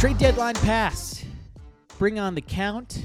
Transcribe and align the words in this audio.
Trade 0.00 0.16
deadline 0.16 0.54
passed. 0.54 1.26
Bring 1.98 2.18
on 2.18 2.34
the 2.34 2.40
Count 2.40 3.04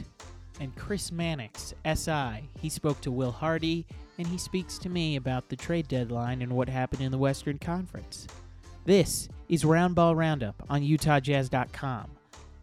and 0.61 0.73
Chris 0.77 1.11
Mannix, 1.11 1.73
SI. 1.83 2.49
He 2.57 2.69
spoke 2.69 3.01
to 3.01 3.11
Will 3.11 3.33
Hardy 3.33 3.85
and 4.17 4.25
he 4.25 4.37
speaks 4.37 4.77
to 4.77 4.87
me 4.87 5.17
about 5.17 5.49
the 5.49 5.57
trade 5.57 5.89
deadline 5.89 6.41
and 6.41 6.53
what 6.53 6.69
happened 6.69 7.01
in 7.01 7.11
the 7.11 7.17
Western 7.17 7.57
Conference. 7.57 8.27
This 8.85 9.27
is 9.49 9.65
Roundball 9.65 10.15
Roundup 10.15 10.63
on 10.69 10.83
UtahJazz.com. 10.83 12.11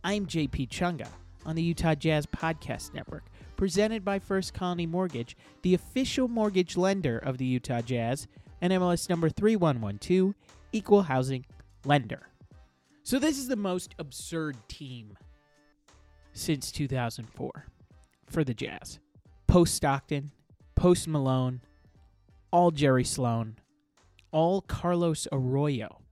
I'm 0.02 0.24
JP 0.24 0.70
Chunga 0.70 1.08
on 1.44 1.54
the 1.54 1.62
Utah 1.62 1.94
Jazz 1.94 2.24
Podcast 2.24 2.94
Network, 2.94 3.24
presented 3.56 4.02
by 4.02 4.18
First 4.18 4.54
Colony 4.54 4.86
Mortgage, 4.86 5.36
the 5.60 5.74
official 5.74 6.26
mortgage 6.26 6.78
lender 6.78 7.18
of 7.18 7.36
the 7.36 7.44
Utah 7.44 7.82
Jazz, 7.82 8.28
and 8.62 8.72
MLS 8.72 9.10
number 9.10 9.28
3112, 9.28 10.34
Equal 10.72 11.02
Housing 11.02 11.44
Lender. 11.84 12.31
So, 13.04 13.18
this 13.18 13.36
is 13.36 13.48
the 13.48 13.56
most 13.56 13.94
absurd 13.98 14.56
team 14.68 15.16
since 16.32 16.70
2004 16.70 17.66
for 18.26 18.44
the 18.44 18.54
Jazz. 18.54 19.00
Post 19.48 19.74
Stockton, 19.74 20.30
post 20.76 21.08
Malone, 21.08 21.60
all 22.52 22.70
Jerry 22.70 23.04
Sloan, 23.04 23.56
all 24.30 24.60
Carlos 24.60 25.26
Arroyo, 25.32 26.02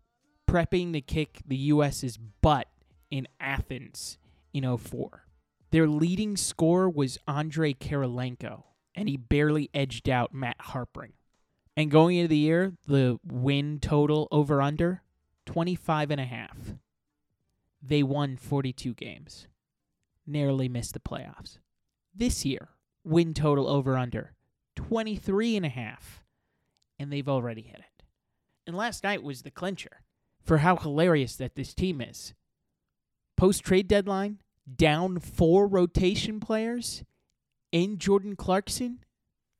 prepping 0.49 0.93
to 0.93 1.01
kick 1.01 1.41
the 1.47 1.57
U.S.'s 1.57 2.19
butt 2.43 2.67
in 3.11 3.29
Athens 3.39 4.19
in 4.53 4.77
04. 4.77 5.27
Their 5.71 5.87
leading 5.87 6.37
scorer 6.37 6.91
was 6.91 7.19
Andrei 7.29 7.73
Kirilenko, 7.73 8.65
and 8.97 9.09
he 9.09 9.17
barely 9.17 9.71
edged 9.73 10.09
out 10.09 10.35
Matt 10.35 10.61
Harpring. 10.61 11.13
And 11.77 11.89
going 11.89 12.17
into 12.17 12.29
the 12.29 12.37
year, 12.37 12.73
the 12.89 13.21
win 13.25 13.79
total 13.79 14.27
over 14.33 14.61
under 14.61 15.03
25 15.51 16.13
and 16.13 16.21
a 16.21 16.25
half. 16.25 16.57
They 17.83 18.05
won 18.05 18.37
42 18.37 18.95
games. 18.95 19.49
Narrowly 20.25 20.69
missed 20.69 20.95
the 20.95 21.01
playoffs. 21.01 21.59
This 22.15 22.45
year, 22.45 22.69
win 23.03 23.35
total 23.35 23.67
over 23.67 23.97
under 23.97 24.35
23 24.77 25.57
and 25.57 25.67
a 25.67 25.71
half. 25.71 26.23
And 27.01 27.13
they've 27.13 27.29
already 27.29 27.63
hit 27.63 27.81
it. 27.81 28.05
And 28.65 28.77
last 28.77 29.03
night 29.03 29.25
was 29.25 29.43
the 29.43 29.51
clincher 29.51 30.03
for 30.41 30.59
how 30.59 30.77
hilarious 30.77 31.35
that 31.35 31.57
this 31.57 31.75
team 31.75 32.01
is. 32.01 32.33
Post 33.37 33.65
trade 33.65 33.89
deadline, 33.89 34.39
down 34.77 35.19
four 35.19 35.67
rotation 35.67 36.39
players 36.39 37.03
in 37.73 37.99
Jordan 37.99 38.37
Clarkson. 38.37 39.01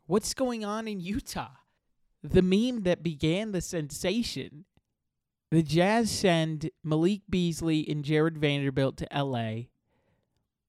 What's 0.07 0.35
going 0.35 0.65
on 0.65 0.87
in 0.87 1.01
Utah? 1.01 1.51
The 2.23 2.43
meme 2.43 2.85
that 2.85 3.03
began 3.03 3.51
the 3.51 3.61
sensation 3.61 4.67
the 5.51 5.63
Jazz 5.63 6.11
send 6.11 6.71
Malik 6.85 7.23
Beasley 7.29 7.85
and 7.89 8.05
Jared 8.05 8.39
Vanderbilt 8.39 8.97
to 8.99 9.09
LA. 9.13 9.65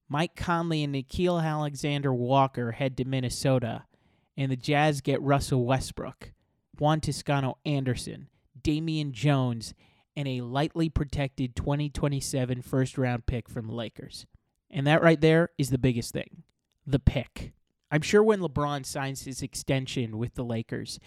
Mike 0.08 0.34
Conley 0.34 0.82
and 0.82 0.94
Nickeil 0.94 1.42
Alexander 1.42 2.12
Walker 2.12 2.72
head 2.72 2.96
to 2.96 3.04
Minnesota. 3.04 3.84
And 4.36 4.50
the 4.50 4.56
Jazz 4.56 5.00
get 5.00 5.22
Russell 5.22 5.64
Westbrook, 5.64 6.32
Juan 6.78 7.00
Toscano 7.00 7.58
Anderson, 7.64 8.28
Damian 8.60 9.12
Jones, 9.12 9.74
and 10.16 10.26
a 10.26 10.40
lightly 10.40 10.88
protected 10.88 11.54
2027 11.54 12.62
first 12.62 12.98
round 12.98 13.26
pick 13.26 13.48
from 13.48 13.66
the 13.66 13.74
Lakers. 13.74 14.26
And 14.70 14.86
that 14.86 15.02
right 15.02 15.20
there 15.20 15.50
is 15.58 15.70
the 15.70 15.78
biggest 15.78 16.12
thing 16.12 16.42
the 16.86 16.98
pick. 16.98 17.52
I'm 17.90 18.02
sure 18.02 18.22
when 18.22 18.40
LeBron 18.40 18.84
signs 18.84 19.22
his 19.22 19.42
extension 19.42 20.18
with 20.18 20.34
the 20.34 20.44
Lakers, 20.44 20.98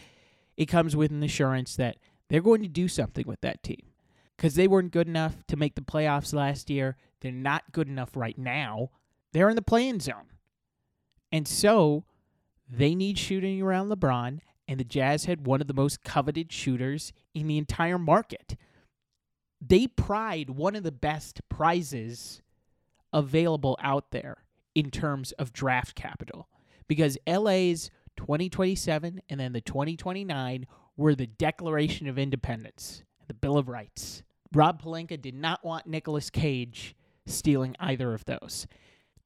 it 0.55 0.67
comes 0.67 0.95
with 0.95 1.11
an 1.11 1.23
assurance 1.23 1.75
that 1.75 1.97
they're 2.29 2.41
going 2.41 2.61
to 2.61 2.67
do 2.67 2.87
something 2.87 3.25
with 3.27 3.41
that 3.41 3.63
team 3.63 3.87
because 4.35 4.55
they 4.55 4.67
weren't 4.67 4.91
good 4.91 5.07
enough 5.07 5.45
to 5.47 5.57
make 5.57 5.75
the 5.75 5.81
playoffs 5.81 6.33
last 6.33 6.69
year. 6.69 6.97
They're 7.21 7.31
not 7.31 7.71
good 7.71 7.87
enough 7.87 8.15
right 8.15 8.37
now. 8.37 8.89
They're 9.33 9.49
in 9.49 9.55
the 9.55 9.61
playing 9.61 9.99
zone. 9.99 10.31
And 11.31 11.47
so 11.47 12.05
they 12.69 12.95
need 12.95 13.17
shooting 13.17 13.61
around 13.61 13.89
LeBron, 13.89 14.39
and 14.67 14.79
the 14.79 14.83
Jazz 14.83 15.25
had 15.25 15.45
one 15.45 15.61
of 15.61 15.67
the 15.67 15.73
most 15.73 16.03
coveted 16.03 16.51
shooters 16.51 17.13
in 17.33 17.47
the 17.47 17.57
entire 17.57 18.00
market. 18.00 18.57
They 19.61 19.88
pride 19.88 20.51
one 20.51 20.75
of 20.75 20.83
the 20.83 20.91
best 20.91 21.41
prizes 21.50 22.41
available 23.13 23.77
out 23.81 24.11
there 24.11 24.44
in 24.73 24.91
terms 24.91 25.31
of 25.33 25.53
draft 25.53 25.95
capital 25.95 26.50
because 26.88 27.17
LA's 27.27 27.89
2027 28.17 29.21
and 29.29 29.39
then 29.39 29.53
the 29.53 29.61
2029 29.61 30.67
were 30.97 31.16
the 31.16 31.28
Declaration 31.28 32.07
of 32.07 32.17
Independence, 32.17 33.03
the 33.28 33.33
Bill 33.33 33.57
of 33.57 33.69
Rights. 33.69 34.23
Rob 34.53 34.81
Pelinka 34.81 35.22
did 35.22 35.35
not 35.35 35.63
want 35.63 35.88
Nicolas 35.88 36.29
Cage 36.29 36.95
stealing 37.25 37.75
either 37.79 38.13
of 38.13 38.25
those. 38.25 38.67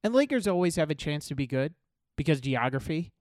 And 0.02 0.14
Lakers 0.14 0.48
always 0.48 0.76
have 0.76 0.90
a 0.90 0.94
chance 0.94 1.28
to 1.28 1.34
be 1.34 1.46
good 1.46 1.74
because 2.16 2.40
geography, 2.40 3.12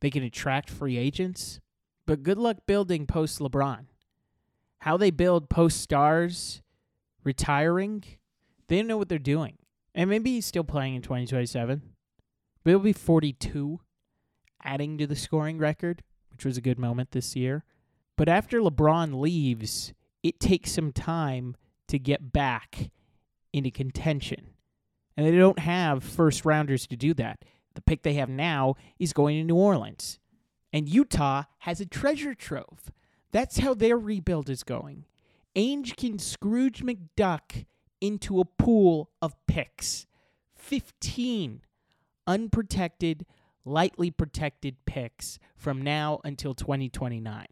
they 0.00 0.10
can 0.10 0.22
attract 0.22 0.70
free 0.70 0.96
agents. 0.96 1.60
But 2.06 2.22
good 2.22 2.38
luck 2.38 2.58
building 2.66 3.06
post 3.06 3.38
LeBron. 3.38 3.86
How 4.80 4.96
they 4.96 5.10
build 5.10 5.50
post 5.50 5.80
stars 5.80 6.62
retiring, 7.22 8.04
they 8.68 8.76
don't 8.76 8.86
know 8.86 8.96
what 8.96 9.08
they're 9.08 9.18
doing. 9.18 9.58
And 9.94 10.08
maybe 10.08 10.32
he's 10.32 10.46
still 10.46 10.64
playing 10.64 10.94
in 10.94 11.02
2027, 11.02 11.82
but 12.62 12.70
he'll 12.70 12.78
be 12.78 12.92
42, 12.92 13.80
adding 14.62 14.96
to 14.98 15.06
the 15.06 15.16
scoring 15.16 15.58
record, 15.58 16.02
which 16.30 16.44
was 16.44 16.56
a 16.56 16.62
good 16.62 16.78
moment 16.78 17.10
this 17.10 17.34
year. 17.34 17.64
But 18.20 18.28
after 18.28 18.60
LeBron 18.60 19.18
leaves, 19.18 19.94
it 20.22 20.40
takes 20.40 20.72
some 20.72 20.92
time 20.92 21.56
to 21.88 21.98
get 21.98 22.34
back 22.34 22.90
into 23.50 23.70
contention. 23.70 24.48
And 25.16 25.26
they 25.26 25.38
don't 25.38 25.60
have 25.60 26.04
first 26.04 26.44
rounders 26.44 26.86
to 26.88 26.98
do 26.98 27.14
that. 27.14 27.46
The 27.76 27.80
pick 27.80 28.02
they 28.02 28.12
have 28.12 28.28
now 28.28 28.74
is 28.98 29.14
going 29.14 29.38
to 29.38 29.44
New 29.44 29.56
Orleans. 29.56 30.18
And 30.70 30.86
Utah 30.86 31.44
has 31.60 31.80
a 31.80 31.86
treasure 31.86 32.34
trove. 32.34 32.92
That's 33.32 33.60
how 33.60 33.72
their 33.72 33.96
rebuild 33.96 34.50
is 34.50 34.64
going. 34.64 35.06
Ainge 35.56 35.96
can 35.96 36.18
Scrooge 36.18 36.82
McDuck 36.82 37.64
into 38.02 38.38
a 38.38 38.44
pool 38.44 39.08
of 39.22 39.34
picks 39.46 40.04
15 40.56 41.62
unprotected, 42.26 43.24
lightly 43.64 44.10
protected 44.10 44.76
picks 44.84 45.38
from 45.56 45.80
now 45.80 46.20
until 46.22 46.52
2029. 46.52 47.46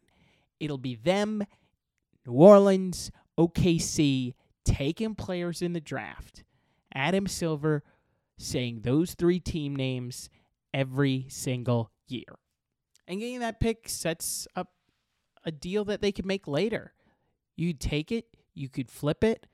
It'll 0.61 0.79
be 0.79 0.95
them, 0.95 1.45
New 2.27 2.33
Orleans, 2.33 3.11
OKC, 3.39 4.35
taking 4.65 5.15
players 5.15 5.63
in 5.63 5.73
the 5.73 5.81
draft. 5.81 6.45
Adam 6.95 7.27
Silver 7.27 7.83
saying 8.37 8.81
those 8.83 9.15
three 9.15 9.41
team 9.41 9.75
names 9.75 10.29
every 10.73 11.27
single 11.29 11.91
year. 12.07 12.39
And 13.07 13.21
getting 13.21 13.41
that 13.41 13.61
pick 13.61 13.89
sets 13.89 14.47
up 14.55 14.73
a 15.45 15.51
deal 15.51 15.85
that 15.87 16.03
they 16.03 16.13
could 16.13 16.27
make 16.27 16.47
later. 16.47 16.93
You 17.57 17.73
take 17.73 18.13
it, 18.13 18.27
you 18.55 18.69
could 18.69 18.91
flip 18.91 19.25
it. 19.25 19.47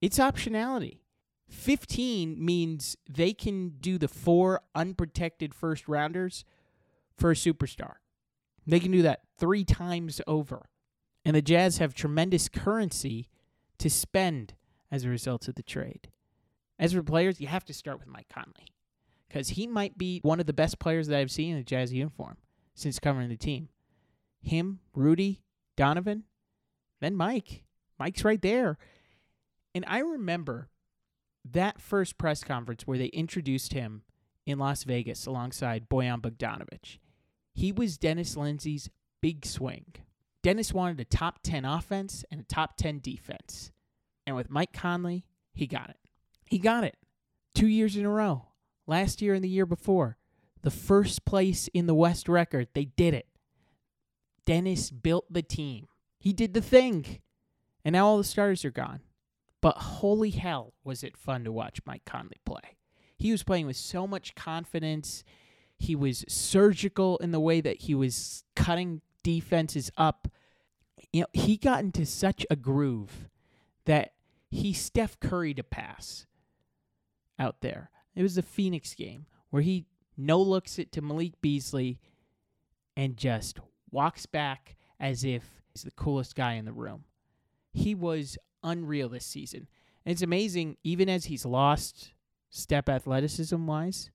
It's 0.00 0.18
optionality. 0.18 1.00
15 1.48 2.44
means 2.44 2.96
they 3.08 3.32
can 3.32 3.74
do 3.80 3.98
the 3.98 4.08
four 4.08 4.62
unprotected 4.74 5.54
first 5.54 5.86
rounders 5.86 6.44
for 7.16 7.30
a 7.30 7.34
superstar. 7.34 7.94
They 8.66 8.80
can 8.80 8.90
do 8.90 9.02
that 9.02 9.20
three 9.38 9.64
times 9.64 10.20
over. 10.26 10.68
And 11.24 11.36
the 11.36 11.42
Jazz 11.42 11.78
have 11.78 11.94
tremendous 11.94 12.48
currency 12.48 13.28
to 13.78 13.90
spend 13.90 14.54
as 14.90 15.04
a 15.04 15.08
result 15.08 15.48
of 15.48 15.54
the 15.54 15.62
trade. 15.62 16.08
As 16.78 16.92
for 16.92 17.02
players, 17.02 17.40
you 17.40 17.46
have 17.46 17.64
to 17.66 17.74
start 17.74 17.98
with 17.98 18.08
Mike 18.08 18.28
Conley 18.32 18.72
because 19.28 19.50
he 19.50 19.66
might 19.66 19.96
be 19.96 20.20
one 20.22 20.40
of 20.40 20.46
the 20.46 20.52
best 20.52 20.78
players 20.78 21.08
that 21.08 21.18
I've 21.18 21.30
seen 21.30 21.54
in 21.54 21.60
a 21.60 21.64
Jazz 21.64 21.92
uniform 21.92 22.36
since 22.74 22.98
covering 22.98 23.28
the 23.28 23.36
team. 23.36 23.68
Him, 24.42 24.80
Rudy, 24.94 25.42
Donovan, 25.76 26.24
then 27.00 27.16
Mike. 27.16 27.64
Mike's 27.98 28.24
right 28.24 28.40
there. 28.40 28.78
And 29.74 29.84
I 29.88 29.98
remember 29.98 30.68
that 31.44 31.80
first 31.80 32.18
press 32.18 32.44
conference 32.44 32.86
where 32.86 32.98
they 32.98 33.06
introduced 33.06 33.72
him 33.72 34.02
in 34.44 34.58
Las 34.58 34.84
Vegas 34.84 35.26
alongside 35.26 35.88
Bojan 35.88 36.20
Bogdanovic. 36.20 36.98
He 37.56 37.72
was 37.72 37.96
Dennis 37.96 38.36
Lindsey's 38.36 38.90
big 39.22 39.46
swing. 39.46 39.86
Dennis 40.42 40.74
wanted 40.74 41.00
a 41.00 41.06
top 41.06 41.38
10 41.42 41.64
offense 41.64 42.22
and 42.30 42.42
a 42.42 42.44
top 42.44 42.76
10 42.76 43.00
defense. 43.00 43.72
And 44.26 44.36
with 44.36 44.50
Mike 44.50 44.74
Conley, 44.74 45.24
he 45.54 45.66
got 45.66 45.88
it. 45.88 45.96
He 46.44 46.58
got 46.58 46.84
it. 46.84 46.98
Two 47.54 47.66
years 47.66 47.96
in 47.96 48.04
a 48.04 48.10
row. 48.10 48.48
Last 48.86 49.22
year 49.22 49.32
and 49.32 49.42
the 49.42 49.48
year 49.48 49.64
before. 49.64 50.18
The 50.60 50.70
first 50.70 51.24
place 51.24 51.66
in 51.72 51.86
the 51.86 51.94
West 51.94 52.28
record. 52.28 52.68
They 52.74 52.84
did 52.84 53.14
it. 53.14 53.26
Dennis 54.44 54.90
built 54.90 55.24
the 55.32 55.42
team. 55.42 55.88
He 56.20 56.34
did 56.34 56.52
the 56.52 56.60
thing. 56.60 57.20
And 57.86 57.94
now 57.94 58.06
all 58.06 58.18
the 58.18 58.24
starters 58.24 58.66
are 58.66 58.70
gone. 58.70 59.00
But 59.62 59.78
holy 59.78 60.30
hell, 60.30 60.74
was 60.84 61.02
it 61.02 61.16
fun 61.16 61.44
to 61.44 61.52
watch 61.52 61.80
Mike 61.86 62.04
Conley 62.04 62.36
play. 62.44 62.76
He 63.16 63.32
was 63.32 63.42
playing 63.42 63.66
with 63.66 63.78
so 63.78 64.06
much 64.06 64.34
confidence. 64.34 65.24
He 65.78 65.94
was 65.94 66.24
surgical 66.28 67.18
in 67.18 67.32
the 67.32 67.40
way 67.40 67.60
that 67.60 67.82
he 67.82 67.94
was 67.94 68.44
cutting 68.54 69.02
defenses 69.22 69.90
up. 69.96 70.28
You 71.12 71.22
know, 71.22 71.26
he 71.32 71.56
got 71.56 71.80
into 71.80 72.06
such 72.06 72.46
a 72.50 72.56
groove 72.56 73.28
that 73.84 74.12
he 74.50 74.72
Steph 74.72 75.20
Curry 75.20 75.54
to 75.54 75.62
pass 75.62 76.26
out 77.38 77.60
there. 77.60 77.90
It 78.14 78.22
was 78.22 78.36
the 78.36 78.42
Phoenix 78.42 78.94
game 78.94 79.26
where 79.50 79.62
he 79.62 79.86
no 80.16 80.40
looks 80.40 80.78
it 80.78 80.92
to 80.92 81.02
Malik 81.02 81.40
Beasley 81.42 82.00
and 82.96 83.16
just 83.16 83.60
walks 83.90 84.26
back 84.26 84.76
as 84.98 85.24
if 85.24 85.44
he's 85.72 85.82
the 85.82 85.90
coolest 85.90 86.34
guy 86.34 86.54
in 86.54 86.64
the 86.64 86.72
room. 86.72 87.04
He 87.72 87.94
was 87.94 88.38
unreal 88.62 89.10
this 89.10 89.26
season. 89.26 89.68
And 90.04 90.12
it's 90.12 90.22
amazing, 90.22 90.78
even 90.82 91.08
as 91.08 91.26
he's 91.26 91.44
lost 91.44 92.12
step 92.48 92.88
athleticism 92.88 93.66
wise, 93.66 94.10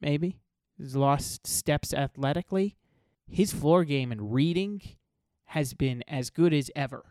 maybe, 0.00 0.38
he's 0.78 0.96
lost 0.96 1.46
steps 1.46 1.92
athletically, 1.92 2.76
his 3.26 3.52
floor 3.52 3.84
game 3.84 4.12
and 4.12 4.32
reading 4.32 4.82
has 5.46 5.74
been 5.74 6.02
as 6.08 6.30
good 6.30 6.52
as 6.52 6.70
ever 6.74 7.04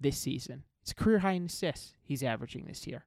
this 0.00 0.16
season. 0.16 0.64
It's 0.82 0.92
career 0.92 1.18
high 1.18 1.32
in 1.32 1.46
assists 1.46 1.94
he's 2.02 2.22
averaging 2.22 2.64
this 2.66 2.86
year. 2.86 3.04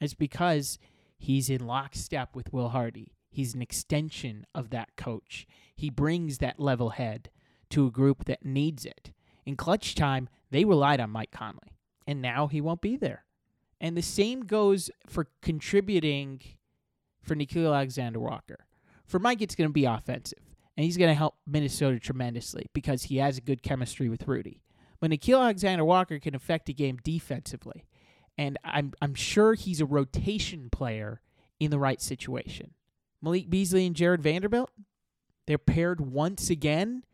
It's 0.00 0.14
because 0.14 0.78
he's 1.16 1.50
in 1.50 1.66
lockstep 1.66 2.36
with 2.36 2.52
Will 2.52 2.68
Hardy. 2.68 3.14
He's 3.30 3.54
an 3.54 3.62
extension 3.62 4.46
of 4.54 4.70
that 4.70 4.96
coach. 4.96 5.46
He 5.74 5.90
brings 5.90 6.38
that 6.38 6.60
level 6.60 6.90
head 6.90 7.30
to 7.70 7.86
a 7.86 7.90
group 7.90 8.26
that 8.26 8.44
needs 8.44 8.84
it. 8.84 9.12
In 9.44 9.56
clutch 9.56 9.94
time, 9.94 10.28
they 10.50 10.64
relied 10.64 11.00
on 11.00 11.10
Mike 11.10 11.32
Conley, 11.32 11.76
and 12.06 12.22
now 12.22 12.46
he 12.46 12.60
won't 12.60 12.80
be 12.80 12.96
there. 12.96 13.24
And 13.80 13.96
the 13.96 14.02
same 14.02 14.42
goes 14.42 14.90
for 15.06 15.28
contributing 15.42 16.40
for 17.20 17.34
Nickeil 17.34 17.74
Alexander 17.74 18.20
Walker. 18.20 18.66
For 19.06 19.18
Mike, 19.18 19.42
it's 19.42 19.54
going 19.54 19.68
to 19.68 19.72
be 19.72 19.84
offensive, 19.84 20.40
and 20.76 20.84
he's 20.84 20.96
going 20.96 21.10
to 21.10 21.14
help 21.14 21.36
Minnesota 21.46 21.98
tremendously 21.98 22.66
because 22.72 23.04
he 23.04 23.18
has 23.18 23.38
a 23.38 23.42
good 23.42 23.62
chemistry 23.62 24.08
with 24.08 24.26
Rudy. 24.26 24.62
But 25.00 25.10
Nickeil 25.10 25.40
Alexander 25.40 25.84
Walker 25.84 26.18
can 26.18 26.34
affect 26.34 26.68
a 26.68 26.72
game 26.72 26.98
defensively, 27.02 27.84
and 28.38 28.58
I'm 28.64 28.92
I'm 29.02 29.14
sure 29.14 29.54
he's 29.54 29.80
a 29.80 29.86
rotation 29.86 30.70
player 30.70 31.20
in 31.60 31.70
the 31.70 31.78
right 31.78 32.00
situation. 32.00 32.72
Malik 33.20 33.50
Beasley 33.50 33.86
and 33.86 33.96
Jared 33.96 34.22
Vanderbilt, 34.22 34.70
they're 35.46 35.58
paired 35.58 36.00
once 36.00 36.50
again, 36.50 37.04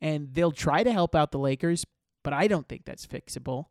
and 0.00 0.34
they'll 0.34 0.52
try 0.52 0.82
to 0.82 0.92
help 0.92 1.14
out 1.14 1.30
the 1.30 1.38
Lakers, 1.38 1.86
but 2.22 2.32
I 2.32 2.48
don't 2.48 2.68
think 2.68 2.84
that's 2.84 3.06
fixable. 3.06 3.66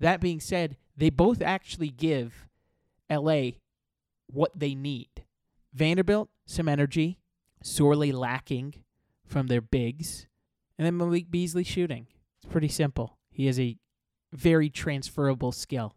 That 0.00 0.20
being 0.20 0.40
said, 0.40 0.76
they 0.96 1.10
both 1.10 1.42
actually 1.42 1.90
give 1.90 2.46
LA 3.10 3.50
what 4.28 4.52
they 4.58 4.74
need. 4.74 5.24
Vanderbilt, 5.72 6.28
some 6.48 6.66
energy, 6.66 7.18
sorely 7.62 8.10
lacking 8.10 8.74
from 9.26 9.48
their 9.48 9.60
bigs, 9.60 10.26
and 10.78 10.86
then 10.86 10.96
Malik 10.96 11.30
Beasley 11.30 11.62
shooting. 11.62 12.06
It's 12.42 12.50
pretty 12.50 12.68
simple. 12.68 13.18
He 13.30 13.46
has 13.46 13.60
a 13.60 13.76
very 14.32 14.70
transferable 14.70 15.52
skill, 15.52 15.94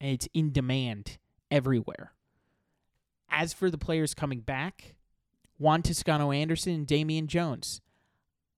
and 0.00 0.10
it's 0.10 0.28
in 0.34 0.52
demand 0.52 1.18
everywhere. 1.50 2.12
As 3.30 3.52
for 3.52 3.70
the 3.70 3.78
players 3.78 4.12
coming 4.12 4.40
back, 4.40 4.96
Juan 5.58 5.82
Toscano 5.82 6.32
Anderson 6.32 6.74
and 6.74 6.86
Damian 6.86 7.28
Jones. 7.28 7.80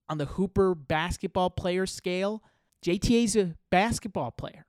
On 0.09 0.17
the 0.17 0.25
Hooper 0.25 0.73
basketball 0.73 1.51
player 1.51 1.85
scale, 1.85 2.43
JTA's 2.83 3.35
a 3.35 3.55
basketball 3.69 4.31
player. 4.31 4.65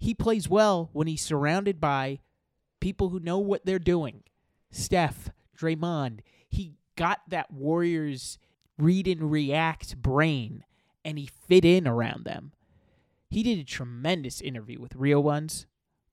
He 0.00 0.14
plays 0.14 0.48
well 0.48 0.90
when 0.92 1.06
he's 1.06 1.22
surrounded 1.22 1.80
by 1.80 2.20
people 2.80 3.10
who 3.10 3.20
know 3.20 3.38
what 3.38 3.64
they're 3.64 3.78
doing. 3.78 4.24
Steph, 4.70 5.30
Draymond, 5.58 6.20
he 6.48 6.74
got 6.96 7.20
that 7.28 7.50
Warriors 7.50 8.38
read 8.78 9.08
and 9.08 9.30
react 9.30 9.96
brain 10.00 10.64
and 11.04 11.18
he 11.18 11.26
fit 11.26 11.64
in 11.64 11.86
around 11.86 12.24
them. 12.24 12.52
He 13.30 13.42
did 13.42 13.58
a 13.58 13.64
tremendous 13.64 14.40
interview 14.40 14.80
with 14.80 14.94
Real 14.94 15.22
Ones 15.22 15.66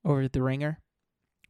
over 0.04 0.22
at 0.22 0.32
The 0.32 0.42
Ringer 0.42 0.80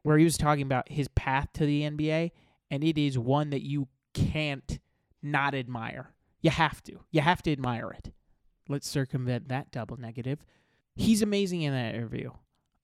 where 0.06 0.19
he 0.19 0.25
was 0.25 0.38
talking 0.38 0.62
about 0.62 0.88
his 0.88 1.08
path 1.08 1.48
to 1.52 1.66
the 1.66 1.82
NBA, 1.82 2.31
and 2.70 2.84
it 2.84 2.96
is 2.96 3.19
one 3.19 3.50
that 3.50 3.66
you 3.66 3.88
can't 4.14 4.78
not 5.20 5.52
admire. 5.52 6.14
You 6.40 6.50
have 6.50 6.81
to. 6.84 7.00
You 7.10 7.22
have 7.22 7.43
to 7.43 7.50
admire 7.50 7.90
it. 7.90 8.12
Let's 8.69 8.87
circumvent 8.87 9.48
that 9.48 9.72
double 9.72 9.96
negative. 9.96 10.44
He's 10.94 11.22
amazing 11.22 11.62
in 11.62 11.72
that 11.72 11.96
interview. 11.96 12.31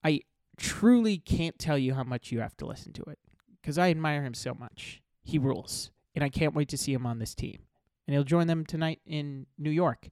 I 0.03 0.23
truly 0.57 1.17
can't 1.17 1.57
tell 1.57 1.77
you 1.77 1.93
how 1.93 2.03
much 2.03 2.33
you 2.33 2.41
have 2.41 2.57
to 2.57 2.65
listen 2.65 2.91
to 2.91 3.03
it 3.03 3.19
because 3.61 3.77
I 3.77 3.89
admire 3.89 4.23
him 4.23 4.33
so 4.33 4.53
much. 4.53 5.01
He 5.23 5.37
rules, 5.37 5.91
and 6.15 6.23
I 6.23 6.29
can't 6.29 6.55
wait 6.55 6.69
to 6.69 6.77
see 6.77 6.93
him 6.93 7.05
on 7.05 7.19
this 7.19 7.33
team. 7.33 7.59
And 8.05 8.13
he'll 8.13 8.23
join 8.23 8.47
them 8.47 8.65
tonight 8.65 8.99
in 9.05 9.45
New 9.57 9.69
York. 9.69 10.09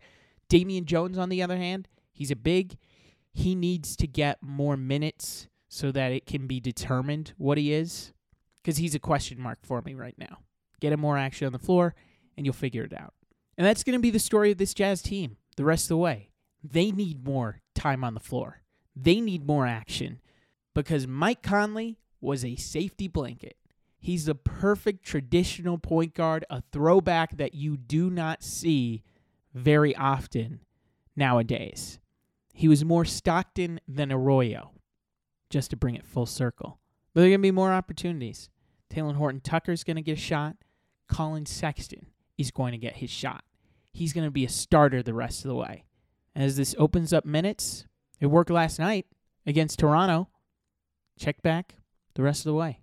Damian 0.50 0.86
Jones, 0.86 1.18
on 1.18 1.30
the 1.30 1.44
other 1.44 1.58
hand, 1.58 1.88
he's 2.12 2.32
a 2.32 2.36
big. 2.36 2.78
He 3.34 3.56
needs 3.56 3.96
to 3.98 4.08
get 4.08 4.42
more 4.42 4.78
minutes 4.78 5.48
so 5.68 5.92
that 5.92 6.12
it 6.12 6.26
can 6.26 6.48
be 6.48 6.60
determined 6.60 7.34
what 7.38 7.58
he 7.58 7.74
is 7.74 8.14
because 8.62 8.78
he's 8.78 8.96
a 8.96 9.00
question 9.00 9.40
mark 9.40 9.60
for 9.64 9.82
me 9.82 9.94
right 9.94 10.18
now. 10.18 10.40
Get 10.80 10.94
him 10.94 11.00
more 11.00 11.18
action 11.18 11.46
on 11.46 11.54
the 11.54 11.60
floor, 11.60 11.96
and 12.36 12.46
you'll 12.46 12.54
figure 12.54 12.84
it 12.84 12.94
out. 12.94 13.14
And 13.58 13.66
that's 13.66 13.84
going 13.84 13.98
to 13.98 14.02
be 14.02 14.10
the 14.10 14.20
story 14.20 14.52
of 14.52 14.58
this 14.58 14.74
Jazz 14.74 15.02
team 15.02 15.38
the 15.56 15.66
rest 15.66 15.86
of 15.86 15.90
the 15.90 15.98
way. 15.98 16.32
They 16.64 16.92
need 16.92 17.26
more 17.26 17.62
time 17.76 18.04
on 18.04 18.14
the 18.14 18.20
floor. 18.20 18.62
They 18.96 19.20
need 19.20 19.46
more 19.46 19.68
action 19.68 20.20
because 20.74 21.08
Mike 21.08 21.42
Conley 21.42 22.00
was 22.20 22.46
a 22.46 22.56
safety 22.56 23.08
blanket. 23.08 23.56
He's 24.04 24.26
the 24.26 24.34
perfect 24.34 25.06
traditional 25.06 25.78
point 25.78 26.16
guard, 26.16 26.44
a 26.50 26.64
throwback 26.72 27.38
that 27.38 27.54
you 27.54 27.78
do 27.78 28.10
not 28.10 28.42
see 28.42 29.04
very 29.54 29.96
often 29.96 30.62
nowadays. 31.16 32.00
He 32.52 32.68
was 32.68 32.84
more 32.84 33.06
Stockton 33.06 33.80
than 33.88 34.12
Arroyo, 34.12 34.72
just 35.52 35.70
to 35.70 35.78
bring 35.78 35.94
it 35.94 36.08
full 36.08 36.26
circle. 36.26 36.80
But 37.14 37.22
there 37.22 37.28
are 37.28 37.30
going 37.30 37.42
to 37.42 37.44
be 37.44 37.52
more 37.52 37.72
opportunities. 37.72 38.50
Talen 38.92 39.18
Horton 39.18 39.40
Tucker's 39.40 39.84
going 39.84 39.98
to 39.98 40.02
get 40.02 40.18
a 40.18 40.22
shot. 40.22 40.56
Collin 41.08 41.46
Sexton 41.46 42.08
is 42.40 42.50
going 42.50 42.72
to 42.72 42.80
get 42.80 42.98
his 42.98 43.12
shot. 43.12 43.44
He's 43.94 44.14
going 44.14 44.26
to 44.26 44.32
be 44.32 44.46
a 44.46 44.50
starter 44.50 45.04
the 45.04 45.14
rest 45.14 45.46
of 45.46 45.50
the 45.50 45.56
way. 45.56 45.86
As 46.36 46.58
this 46.58 46.74
opens 46.80 47.14
up 47.14 47.24
minutes, 47.24 47.86
it 48.20 48.28
worked 48.28 48.50
last 48.50 48.80
night 48.80 49.06
against 49.46 49.78
Toronto. 49.78 50.30
Check 51.20 51.44
back 51.44 51.76
the 52.16 52.24
rest 52.24 52.42
of 52.42 52.46
the 52.46 52.56
way. 52.56 52.81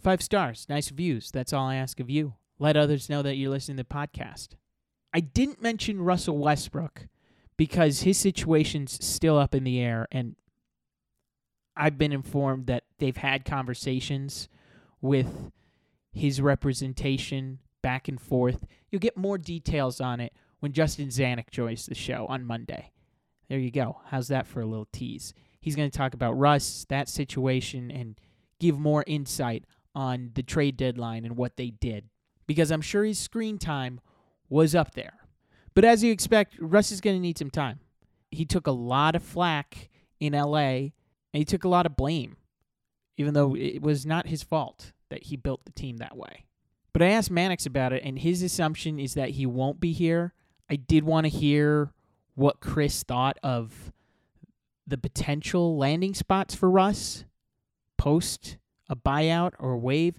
Five 0.00 0.22
stars, 0.22 0.66
nice 0.68 0.90
views. 0.90 1.30
That's 1.30 1.52
all 1.52 1.66
I 1.66 1.76
ask 1.76 1.98
of 2.00 2.08
you. 2.08 2.34
Let 2.58 2.76
others 2.76 3.08
know 3.08 3.22
that 3.22 3.36
you're 3.36 3.50
listening 3.50 3.78
to 3.78 3.82
the 3.82 3.94
podcast. 3.94 4.50
I 5.12 5.20
didn't 5.20 5.62
mention 5.62 6.02
Russell 6.02 6.38
Westbrook 6.38 7.08
because 7.56 8.02
his 8.02 8.18
situation's 8.18 9.04
still 9.04 9.38
up 9.38 9.54
in 9.54 9.64
the 9.64 9.80
air, 9.80 10.06
and 10.12 10.36
I've 11.76 11.98
been 11.98 12.12
informed 12.12 12.66
that 12.66 12.84
they've 12.98 13.16
had 13.16 13.44
conversations 13.44 14.48
with 15.00 15.50
his 16.12 16.40
representation 16.40 17.60
back 17.82 18.08
and 18.08 18.20
forth. 18.20 18.66
You'll 18.90 19.00
get 19.00 19.16
more 19.16 19.38
details 19.38 20.00
on 20.00 20.20
it 20.20 20.32
when 20.60 20.72
Justin 20.72 21.08
Zanik 21.08 21.50
joins 21.50 21.86
the 21.86 21.94
show 21.94 22.26
on 22.28 22.44
Monday. 22.44 22.92
There 23.48 23.58
you 23.58 23.70
go. 23.70 24.00
How's 24.06 24.28
that 24.28 24.46
for 24.46 24.60
a 24.60 24.66
little 24.66 24.88
tease? 24.92 25.34
He's 25.60 25.76
going 25.76 25.90
to 25.90 25.96
talk 25.96 26.14
about 26.14 26.38
Russ, 26.38 26.86
that 26.88 27.08
situation, 27.08 27.90
and 27.90 28.20
give 28.60 28.78
more 28.78 29.04
insight 29.06 29.64
on 29.94 30.30
the 30.34 30.42
trade 30.42 30.76
deadline 30.76 31.24
and 31.24 31.36
what 31.36 31.56
they 31.56 31.70
did. 31.70 32.04
Because 32.46 32.70
I'm 32.70 32.80
sure 32.80 33.04
his 33.04 33.18
screen 33.18 33.58
time 33.58 34.00
was 34.48 34.74
up 34.74 34.94
there. 34.94 35.14
But 35.74 35.84
as 35.84 36.02
you 36.02 36.12
expect, 36.12 36.56
Russ 36.58 36.90
is 36.90 37.00
going 37.00 37.16
to 37.16 37.20
need 37.20 37.38
some 37.38 37.50
time. 37.50 37.80
He 38.30 38.44
took 38.44 38.66
a 38.66 38.72
lot 38.72 39.14
of 39.14 39.22
flack 39.22 39.90
in 40.20 40.32
LA, 40.32 40.58
and 40.58 40.92
he 41.32 41.44
took 41.44 41.64
a 41.64 41.68
lot 41.68 41.86
of 41.86 41.96
blame, 41.96 42.36
even 43.16 43.34
though 43.34 43.54
it 43.54 43.82
was 43.82 44.04
not 44.04 44.26
his 44.26 44.42
fault 44.42 44.92
that 45.10 45.24
he 45.24 45.36
built 45.36 45.64
the 45.64 45.72
team 45.72 45.98
that 45.98 46.16
way. 46.16 46.46
But 46.92 47.02
I 47.02 47.10
asked 47.10 47.30
Mannix 47.30 47.66
about 47.66 47.92
it, 47.92 48.02
and 48.04 48.18
his 48.18 48.42
assumption 48.42 48.98
is 48.98 49.14
that 49.14 49.30
he 49.30 49.46
won't 49.46 49.80
be 49.80 49.92
here. 49.92 50.32
I 50.68 50.76
did 50.76 51.04
want 51.04 51.24
to 51.26 51.30
hear 51.30 51.92
what 52.34 52.60
Chris 52.60 53.02
thought 53.02 53.38
of 53.42 53.92
the 54.86 54.98
potential 54.98 55.76
landing 55.76 56.14
spots 56.14 56.54
for 56.54 56.70
Russ 56.70 57.24
post 57.96 58.56
a 58.88 58.96
buyout 58.96 59.52
or 59.58 59.72
a 59.72 59.78
waive. 59.78 60.18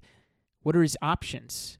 What 0.62 0.76
are 0.76 0.82
his 0.82 0.98
options? 1.02 1.78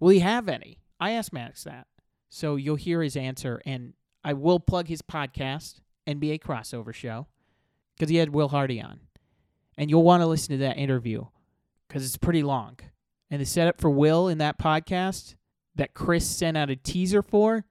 Will 0.00 0.10
he 0.10 0.20
have 0.20 0.48
any? 0.48 0.80
I 1.00 1.12
asked 1.12 1.32
Max 1.32 1.64
that. 1.64 1.86
So 2.28 2.56
you'll 2.56 2.76
hear 2.76 3.02
his 3.02 3.16
answer, 3.16 3.62
and 3.64 3.94
I 4.22 4.34
will 4.34 4.60
plug 4.60 4.88
his 4.88 5.02
podcast, 5.02 5.80
NBA 6.06 6.40
Crossover 6.40 6.92
Show, 6.92 7.26
because 7.96 8.10
he 8.10 8.16
had 8.16 8.30
Will 8.30 8.48
Hardy 8.48 8.80
on. 8.80 9.00
And 9.76 9.88
you'll 9.88 10.02
want 10.02 10.20
to 10.22 10.26
listen 10.26 10.52
to 10.52 10.58
that 10.58 10.76
interview 10.76 11.26
because 11.86 12.04
it's 12.04 12.16
pretty 12.16 12.42
long. 12.42 12.78
And 13.30 13.40
the 13.40 13.46
setup 13.46 13.80
for 13.80 13.90
Will 13.90 14.28
in 14.28 14.38
that 14.38 14.58
podcast 14.58 15.36
that 15.76 15.94
Chris 15.94 16.26
sent 16.26 16.56
out 16.56 16.70
a 16.70 16.76
teaser 16.76 17.22
for, 17.22 17.64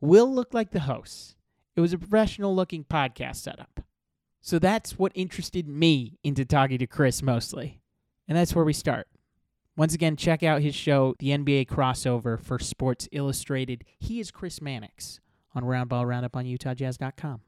Will 0.00 0.32
looked 0.32 0.54
like 0.54 0.70
the 0.70 0.80
host. 0.80 1.36
It 1.76 1.80
was 1.80 1.92
a 1.92 1.98
professional 1.98 2.54
looking 2.54 2.84
podcast 2.84 3.36
setup. 3.36 3.80
So 4.40 4.58
that's 4.58 4.98
what 4.98 5.12
interested 5.14 5.68
me 5.68 6.18
into 6.24 6.44
talking 6.44 6.78
to 6.78 6.86
Chris 6.86 7.22
mostly. 7.22 7.80
And 8.30 8.38
that's 8.38 8.54
where 8.54 8.64
we 8.64 8.72
start. 8.72 9.08
Once 9.76 9.92
again, 9.92 10.14
check 10.14 10.44
out 10.44 10.62
his 10.62 10.74
show, 10.74 11.16
The 11.18 11.30
NBA 11.30 11.66
Crossover 11.66 12.40
for 12.40 12.60
Sports 12.60 13.08
Illustrated. 13.10 13.82
He 13.98 14.20
is 14.20 14.30
Chris 14.30 14.62
Mannix 14.62 15.18
on 15.52 15.64
Roundball 15.64 16.06
Roundup 16.06 16.36
on 16.36 16.44
UtahJazz.com. 16.44 17.40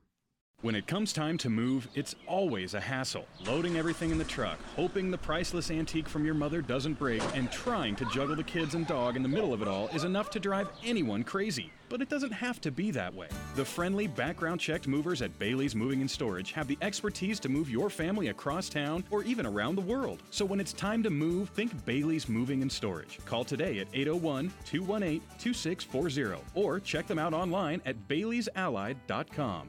When 0.62 0.76
it 0.76 0.86
comes 0.86 1.12
time 1.12 1.38
to 1.38 1.50
move, 1.50 1.88
it's 1.96 2.14
always 2.28 2.74
a 2.74 2.80
hassle. 2.80 3.26
Loading 3.44 3.76
everything 3.76 4.12
in 4.12 4.18
the 4.18 4.22
truck, 4.22 4.60
hoping 4.76 5.10
the 5.10 5.18
priceless 5.18 5.72
antique 5.72 6.08
from 6.08 6.24
your 6.24 6.34
mother 6.34 6.62
doesn't 6.62 7.00
break, 7.00 7.20
and 7.34 7.50
trying 7.50 7.96
to 7.96 8.04
juggle 8.04 8.36
the 8.36 8.44
kids 8.44 8.76
and 8.76 8.86
dog 8.86 9.16
in 9.16 9.24
the 9.24 9.28
middle 9.28 9.52
of 9.52 9.60
it 9.60 9.66
all 9.66 9.88
is 9.88 10.04
enough 10.04 10.30
to 10.30 10.38
drive 10.38 10.68
anyone 10.84 11.24
crazy. 11.24 11.72
But 11.88 12.00
it 12.00 12.08
doesn't 12.08 12.30
have 12.30 12.60
to 12.60 12.70
be 12.70 12.92
that 12.92 13.12
way. 13.12 13.26
The 13.56 13.64
friendly, 13.64 14.06
background 14.06 14.60
checked 14.60 14.86
movers 14.86 15.20
at 15.20 15.36
Bailey's 15.36 15.74
Moving 15.74 16.00
and 16.00 16.08
Storage 16.08 16.52
have 16.52 16.68
the 16.68 16.78
expertise 16.80 17.40
to 17.40 17.48
move 17.48 17.68
your 17.68 17.90
family 17.90 18.28
across 18.28 18.68
town 18.68 19.02
or 19.10 19.24
even 19.24 19.46
around 19.46 19.74
the 19.74 19.80
world. 19.80 20.22
So 20.30 20.44
when 20.44 20.60
it's 20.60 20.72
time 20.72 21.02
to 21.02 21.10
move, 21.10 21.48
think 21.48 21.84
Bailey's 21.84 22.28
Moving 22.28 22.62
and 22.62 22.70
Storage. 22.70 23.18
Call 23.24 23.44
today 23.44 23.80
at 23.80 23.88
801 23.92 24.52
218 24.64 25.20
2640 25.40 26.40
or 26.54 26.78
check 26.78 27.08
them 27.08 27.18
out 27.18 27.34
online 27.34 27.82
at 27.84 27.96
baileysallied.com. 28.06 29.68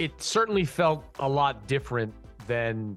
It 0.00 0.22
certainly 0.22 0.64
felt 0.64 1.04
a 1.18 1.28
lot 1.28 1.66
different 1.66 2.14
than 2.46 2.96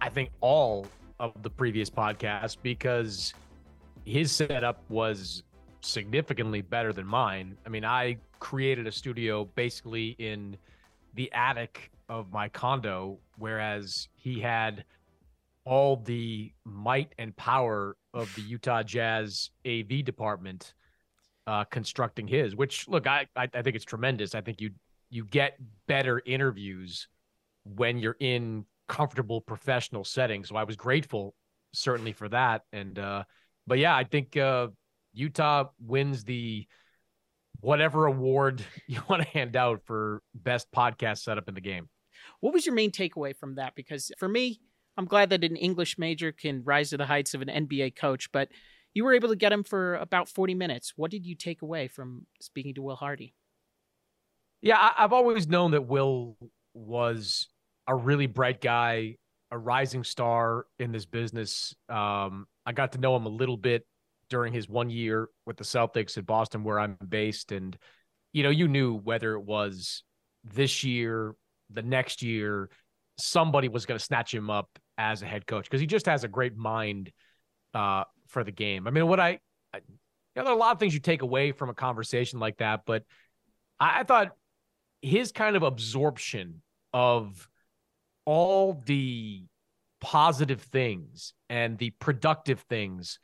I 0.00 0.08
think 0.08 0.30
all 0.40 0.88
of 1.20 1.40
the 1.44 1.50
previous 1.50 1.88
podcasts 1.88 2.56
because 2.60 3.32
his 4.04 4.32
setup 4.32 4.82
was 4.90 5.44
significantly 5.82 6.62
better 6.62 6.92
than 6.92 7.06
mine. 7.06 7.56
I 7.64 7.68
mean, 7.68 7.84
I 7.84 8.16
created 8.40 8.88
a 8.88 8.90
studio 8.90 9.44
basically 9.54 10.16
in 10.18 10.56
the 11.14 11.30
attic 11.32 11.92
of 12.08 12.32
my 12.32 12.48
condo, 12.48 13.20
whereas 13.38 14.08
he 14.16 14.40
had 14.40 14.84
all 15.64 15.98
the 15.98 16.52
might 16.64 17.14
and 17.20 17.36
power 17.36 17.96
of 18.12 18.34
the 18.34 18.42
Utah 18.42 18.82
Jazz 18.82 19.50
AV 19.64 20.04
department 20.04 20.74
uh, 21.46 21.62
constructing 21.62 22.26
his. 22.26 22.56
Which, 22.56 22.88
look, 22.88 23.06
I, 23.06 23.28
I 23.36 23.44
I 23.44 23.62
think 23.62 23.76
it's 23.76 23.84
tremendous. 23.84 24.34
I 24.34 24.40
think 24.40 24.60
you 24.60 24.70
you 25.14 25.24
get 25.24 25.56
better 25.86 26.20
interviews 26.26 27.06
when 27.62 27.98
you're 27.98 28.16
in 28.18 28.64
comfortable 28.88 29.40
professional 29.40 30.02
settings. 30.02 30.48
So 30.48 30.56
I 30.56 30.64
was 30.64 30.74
grateful 30.74 31.36
certainly 31.72 32.12
for 32.12 32.28
that. 32.30 32.62
And 32.72 32.98
uh 32.98 33.22
but 33.64 33.78
yeah, 33.78 33.94
I 33.94 34.02
think 34.02 34.36
uh 34.36 34.68
Utah 35.12 35.66
wins 35.78 36.24
the 36.24 36.66
whatever 37.60 38.06
award 38.06 38.64
you 38.88 39.00
want 39.08 39.22
to 39.22 39.28
hand 39.28 39.54
out 39.54 39.82
for 39.84 40.20
best 40.34 40.66
podcast 40.72 41.18
setup 41.18 41.48
in 41.48 41.54
the 41.54 41.60
game. 41.60 41.88
What 42.40 42.52
was 42.52 42.66
your 42.66 42.74
main 42.74 42.90
takeaway 42.90 43.36
from 43.36 43.54
that? 43.54 43.76
Because 43.76 44.10
for 44.18 44.28
me, 44.28 44.60
I'm 44.96 45.06
glad 45.06 45.30
that 45.30 45.44
an 45.44 45.54
English 45.54 45.96
major 45.96 46.32
can 46.32 46.64
rise 46.64 46.90
to 46.90 46.96
the 46.96 47.06
heights 47.06 47.34
of 47.34 47.42
an 47.42 47.68
NBA 47.68 47.94
coach, 47.94 48.32
but 48.32 48.48
you 48.94 49.04
were 49.04 49.14
able 49.14 49.28
to 49.28 49.36
get 49.36 49.52
him 49.52 49.62
for 49.62 49.94
about 49.94 50.28
40 50.28 50.54
minutes. 50.54 50.94
What 50.96 51.12
did 51.12 51.24
you 51.24 51.36
take 51.36 51.62
away 51.62 51.86
from 51.86 52.26
speaking 52.40 52.74
to 52.74 52.82
Will 52.82 52.96
Hardy? 52.96 53.34
Yeah, 54.64 54.78
I, 54.78 55.02
have 55.02 55.12
always 55.12 55.46
known 55.46 55.72
that 55.72 55.82
Will 55.82 56.38
was 56.72 57.48
a 57.86 57.94
really 57.94 58.26
bright 58.26 58.62
guy, 58.62 59.16
a 59.50 59.58
rising 59.58 60.04
star 60.04 60.64
in 60.78 60.90
this 60.90 61.04
business. 61.04 61.74
Um, 61.90 62.46
I 62.64 62.72
got 62.72 62.92
to 62.92 62.98
know 62.98 63.14
him 63.14 63.26
a 63.26 63.28
little 63.28 63.58
bit 63.58 63.86
during 64.30 64.54
his 64.54 64.66
one 64.66 64.88
year 64.88 65.28
with 65.44 65.58
the 65.58 65.64
Celtics 65.64 66.16
in 66.16 66.24
Boston, 66.24 66.64
where 66.64 66.80
I'm 66.80 66.96
based. 67.06 67.52
And, 67.52 67.76
you 68.32 68.42
know, 68.42 68.48
you 68.48 68.66
knew 68.66 68.94
whether 68.94 69.34
it 69.34 69.42
was 69.42 70.02
this 70.44 70.82
year, 70.82 71.34
the 71.68 71.82
next 71.82 72.22
year, 72.22 72.70
somebody 73.18 73.68
was 73.68 73.84
going 73.84 73.98
to 73.98 74.04
snatch 74.04 74.32
him 74.32 74.48
up 74.48 74.70
as 74.96 75.20
a 75.20 75.26
head 75.26 75.46
coach 75.46 75.66
because 75.66 75.82
he 75.82 75.86
just 75.86 76.06
has 76.06 76.24
a 76.24 76.28
great 76.28 76.56
mind 76.56 77.12
uh, 77.74 78.04
for 78.28 78.42
the 78.42 78.50
game. 78.50 78.86
I 78.86 78.92
mean, 78.92 79.08
what 79.08 79.20
I, 79.20 79.40
I 79.74 79.80
you 79.86 79.96
know, 80.36 80.44
there 80.44 80.52
are 80.54 80.56
a 80.56 80.58
lot 80.58 80.72
of 80.72 80.78
things 80.78 80.94
you 80.94 81.00
take 81.00 81.20
away 81.20 81.52
from 81.52 81.68
a 81.68 81.74
conversation 81.74 82.38
like 82.38 82.56
that, 82.56 82.80
but 82.86 83.02
I, 83.78 84.00
I 84.00 84.02
thought 84.04 84.32
his 85.04 85.32
kind 85.32 85.54
of 85.54 85.62
absorption 85.62 86.62
of 86.94 87.46
all 88.24 88.82
the 88.86 89.44
positive 90.00 90.62
things 90.62 91.34
and 91.50 91.76
the 91.76 91.90
productive 91.90 92.60
things 92.70 93.18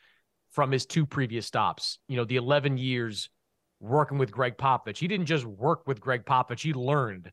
from 0.52 0.70
his 0.70 0.84
two 0.84 1.06
previous 1.06 1.46
stops. 1.46 1.98
You 2.06 2.16
know, 2.16 2.24
the 2.24 2.36
11 2.36 2.76
years 2.76 3.30
working 3.80 4.18
with 4.18 4.30
Gregg 4.30 4.58
Popovich. 4.58 4.98
He 4.98 5.08
didn't 5.08 5.24
just 5.24 5.46
work 5.46 5.86
with 5.86 6.00
Gregg 6.00 6.26
Popovich, 6.26 6.60
he 6.60 6.74
learned 6.74 7.32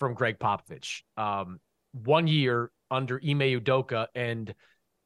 from 0.00 0.14
Gregg 0.14 0.40
Popovich. 0.40 1.02
Um, 1.16 1.60
one 1.92 2.26
year 2.26 2.72
under 2.90 3.20
Ime 3.24 3.60
Udoka 3.60 4.08
and 4.16 4.52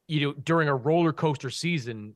you 0.07 0.21
know 0.21 0.33
during 0.33 0.67
a 0.67 0.75
roller 0.75 1.13
coaster 1.13 1.51
season, 1.51 2.15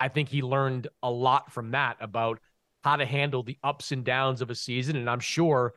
I 0.00 0.08
think 0.08 0.28
he 0.28 0.42
learned 0.42 0.88
a 1.04 1.10
lot 1.10 1.52
from 1.52 1.70
that 1.70 1.96
about 2.00 2.40
how 2.82 2.96
to 2.96 3.06
handle 3.06 3.44
the 3.44 3.56
ups 3.62 3.92
and 3.92 4.04
downs 4.04 4.42
of 4.42 4.50
a 4.50 4.54
season 4.56 4.96
and 4.96 5.08
I'm 5.08 5.20
sure 5.20 5.74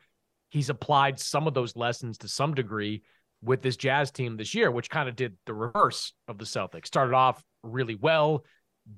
he's 0.52 0.68
applied 0.68 1.18
some 1.18 1.46
of 1.46 1.54
those 1.54 1.74
lessons 1.76 2.18
to 2.18 2.28
some 2.28 2.54
degree 2.54 3.02
with 3.42 3.62
this 3.62 3.76
Jazz 3.76 4.10
team 4.10 4.36
this 4.36 4.54
year, 4.54 4.70
which 4.70 4.90
kind 4.90 5.08
of 5.08 5.16
did 5.16 5.34
the 5.46 5.54
reverse 5.54 6.12
of 6.28 6.36
the 6.36 6.44
Celtics. 6.44 6.86
Started 6.86 7.14
off 7.14 7.42
really 7.62 7.94
well, 7.94 8.44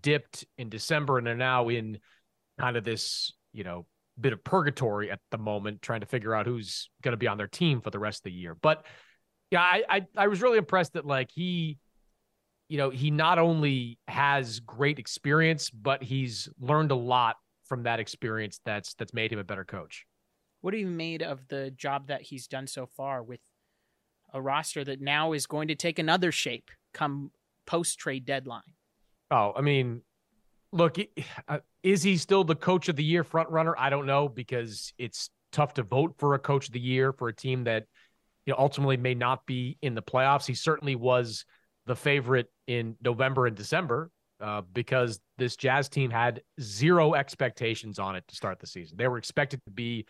dipped 0.03 0.45
in 0.59 0.69
December, 0.69 1.17
and 1.17 1.27
they're 1.27 1.37
now 1.37 1.69
in 1.69 1.99
kind 2.59 2.77
of 2.77 2.83
this, 2.83 3.33
you 3.53 3.63
know, 3.63 3.87
bit 4.21 4.33
of 4.33 4.43
purgatory 4.43 5.13
at 5.13 5.21
the 5.31 5.39
moment, 5.39 5.81
trying 5.81 6.01
to 6.01 6.07
figure 6.07 6.35
out 6.35 6.45
who's 6.45 6.91
going 7.03 7.13
to 7.13 7.17
be 7.19 7.29
on 7.29 7.39
their 7.39 7.47
team 7.47 7.81
for 7.81 7.91
the 7.91 8.01
rest 8.01 8.19
of 8.19 8.25
the 8.25 8.33
year. 8.33 8.57
But 8.61 8.85
yeah, 9.53 9.63
I, 9.63 9.85
I 9.89 10.07
I 10.17 10.27
was 10.27 10.43
really 10.43 10.59
impressed 10.59 10.95
that 10.95 11.07
like 11.07 11.31
he, 11.33 11.79
you 12.69 12.79
know, 12.79 12.91
he 12.91 13.13
not 13.13 13.39
only 13.39 14.01
has 14.09 14.59
great 14.59 14.99
experience, 14.99 15.71
but 15.71 16.03
he's 16.03 16.49
learned 16.59 16.91
a 16.91 16.97
lot 16.97 17.37
from 17.67 17.85
that 17.85 18.01
experience 18.01 18.61
that's 18.65 18.95
that's 18.95 19.15
made 19.15 19.33
him 19.33 19.39
a 19.39 19.45
better 19.45 19.65
coach 19.65 20.05
what 20.65 20.73
have 20.73 20.81
you 20.81 20.87
made 20.87 21.23
of 21.23 21.47
the 21.49 21.71
job 21.73 22.07
that 22.07 22.23
he's 22.23 22.47
done 22.47 22.67
so 22.67 22.87
far 22.97 23.23
with 23.23 23.41
a 24.33 24.41
roster 24.41 24.83
that 24.83 24.99
now 24.99 25.35
is 25.35 25.47
going 25.47 25.69
to 25.69 25.75
take 25.75 25.99
another 25.99 26.33
shape 26.33 26.71
come 26.95 27.31
post 27.67 27.99
trade 27.99 28.25
deadline? 28.25 28.63
Oh, 29.31 29.53
I 29.55 29.61
mean, 29.61 30.01
look, 30.73 30.97
uh, 31.49 31.59
is 31.83 32.03
he 32.03 32.17
still 32.17 32.45
the 32.45 32.55
coach 32.55 32.89
of 32.89 32.97
the 32.97 33.05
year 33.05 33.25
front 33.25 33.51
runner? 33.51 33.75
I 33.79 33.91
don't 33.91 34.07
know 34.07 34.27
because 34.27 34.95
it's 34.97 35.29
tough 35.53 35.75
to 35.75 35.83
vote 35.83 36.15
for 36.17 36.33
a 36.33 36.39
coach 36.39 36.69
of 36.69 36.73
the 36.73 36.81
year 36.81 37.13
for 37.13 37.29
a 37.29 37.35
team 37.35 37.65
that 37.65 37.85
you 38.47 38.55
know 38.55 38.57
ultimately 38.59 38.97
may 38.97 39.15
not 39.15 39.45
be 39.45 39.77
in 39.83 39.95
the 39.95 40.03
playoffs. 40.03 40.47
He 40.47 40.55
certainly 40.55 40.97
was 40.97 41.45
the 41.85 41.95
favorite 41.95 42.51
in 42.67 42.97
November 43.03 43.47
and 43.47 43.55
December 43.55 44.11
uh, 44.41 44.63
because 44.73 45.21
this 45.37 45.57
Jazz 45.57 45.91
team 45.91 46.11
had 46.11 46.41
zero 46.59 47.13
expectations 47.13 47.99
on 47.99 48.17
it 48.17 48.25
to 48.29 48.35
start 48.35 48.61
the 48.61 48.67
season. 48.67 48.97
They 48.97 49.09
were 49.09 49.19
expected 49.19 49.63
to 49.67 49.71
be 49.71 50.07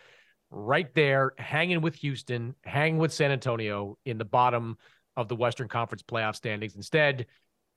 right 0.54 0.92
there, 0.94 1.32
hanging 1.36 1.80
with 1.80 1.96
Houston, 1.96 2.54
hanging 2.64 2.98
with 2.98 3.12
San 3.12 3.32
Antonio 3.32 3.98
in 4.04 4.18
the 4.18 4.24
bottom 4.24 4.78
of 5.16 5.28
the 5.28 5.36
Western 5.36 5.68
Conference 5.68 6.02
playoff 6.02 6.36
standings. 6.36 6.76
Instead, 6.76 7.26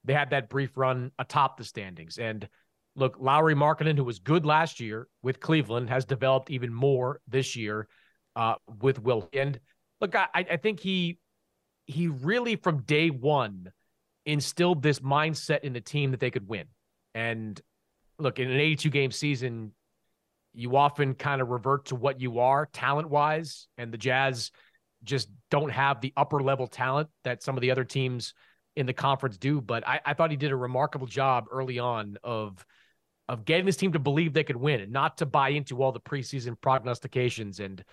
they 0.03 0.13
had 0.13 0.29
that 0.29 0.49
brief 0.49 0.77
run 0.77 1.11
atop 1.19 1.57
the 1.57 1.63
standings. 1.63 2.17
And 2.17 2.47
look, 2.95 3.17
Lauri 3.19 3.55
Markkanen, 3.55 3.97
who 3.97 4.03
was 4.03 4.19
good 4.19 4.45
last 4.45 4.79
year 4.79 5.07
with 5.21 5.39
Cleveland, 5.39 5.89
has 5.89 6.05
developed 6.05 6.49
even 6.49 6.73
more 6.73 7.19
this 7.27 7.55
year 7.55 7.87
uh, 8.35 8.55
with 8.81 8.99
Will. 9.01 9.27
And 9.33 9.59
look, 9.99 10.15
I, 10.15 10.27
I 10.33 10.57
think 10.57 10.79
he 10.79 11.19
he 11.85 12.07
really 12.07 12.57
from 12.57 12.83
day 12.83 13.09
one 13.09 13.71
instilled 14.25 14.83
this 14.83 14.99
mindset 14.99 15.61
in 15.61 15.73
the 15.73 15.81
team 15.81 16.11
that 16.11 16.19
they 16.19 16.31
could 16.31 16.47
win. 16.47 16.65
And 17.15 17.59
look, 18.19 18.39
in 18.39 18.51
an 18.51 18.59
82 18.59 18.89
game 18.89 19.11
season, 19.11 19.71
you 20.53 20.75
often 20.75 21.13
kind 21.13 21.41
of 21.41 21.49
revert 21.49 21.85
to 21.85 21.95
what 21.95 22.19
you 22.19 22.39
are 22.39 22.67
talent 22.71 23.09
wise, 23.09 23.67
and 23.77 23.91
the 23.91 23.97
Jazz 23.97 24.51
just 25.03 25.29
don't 25.51 25.69
have 25.69 26.01
the 26.01 26.13
upper 26.17 26.41
level 26.41 26.67
talent 26.67 27.09
that 27.23 27.43
some 27.43 27.55
of 27.55 27.61
the 27.61 27.71
other 27.71 27.83
teams 27.83 28.33
in 28.75 28.85
the 28.85 28.93
conference 28.93 29.37
do. 29.37 29.61
But 29.61 29.87
I, 29.87 29.99
I 30.05 30.13
thought 30.13 30.31
he 30.31 30.37
did 30.37 30.51
a 30.51 30.55
remarkable 30.55 31.07
job 31.07 31.45
early 31.51 31.79
on 31.79 32.17
of 32.23 32.65
of 33.29 33.43
getting 33.43 33.65
this 33.65 33.75
team 33.75 33.91
to 33.91 33.99
believe 33.99 34.33
they 34.33 34.43
could 34.43 34.55
win 34.55 34.79
and 34.79 34.91
not 34.91 35.17
to 35.17 35.25
buy 35.25 35.49
into 35.49 35.83
all 35.83 35.91
the 35.91 35.99
preseason 35.99 36.59
prognostications 36.61 37.59
and 37.59 37.83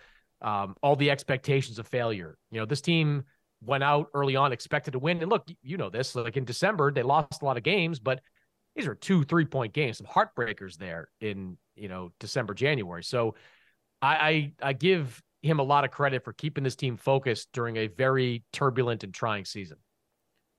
um, 0.42 0.76
all 0.80 0.94
the 0.94 1.10
expectations 1.10 1.78
of 1.78 1.88
failure. 1.88 2.38
You 2.52 2.60
know, 2.60 2.66
this 2.66 2.80
team 2.80 3.24
went 3.60 3.82
out 3.82 4.08
early 4.14 4.36
on 4.36 4.52
expected 4.52 4.92
to 4.92 4.98
win. 4.98 5.20
And 5.20 5.30
look, 5.30 5.48
you 5.62 5.76
know 5.76 5.90
this, 5.90 6.14
like 6.14 6.36
in 6.36 6.44
December, 6.44 6.92
they 6.92 7.02
lost 7.02 7.42
a 7.42 7.44
lot 7.44 7.56
of 7.56 7.62
games, 7.62 7.98
but 7.98 8.20
these 8.74 8.86
are 8.86 8.94
two 8.94 9.24
three 9.24 9.44
point 9.44 9.72
games, 9.72 9.98
some 9.98 10.06
heartbreakers 10.06 10.76
there 10.76 11.08
in 11.20 11.56
you 11.76 11.88
know 11.88 12.12
December 12.20 12.54
January. 12.54 13.04
So 13.04 13.34
I, 14.02 14.14
I 14.14 14.52
I, 14.62 14.72
give 14.72 15.22
him 15.42 15.60
a 15.60 15.62
lot 15.62 15.84
of 15.84 15.90
credit 15.90 16.24
for 16.24 16.32
keeping 16.32 16.64
this 16.64 16.76
team 16.76 16.96
focused 16.96 17.48
during 17.52 17.76
a 17.76 17.86
very 17.86 18.44
turbulent 18.52 19.04
and 19.04 19.12
trying 19.12 19.44
season. 19.44 19.78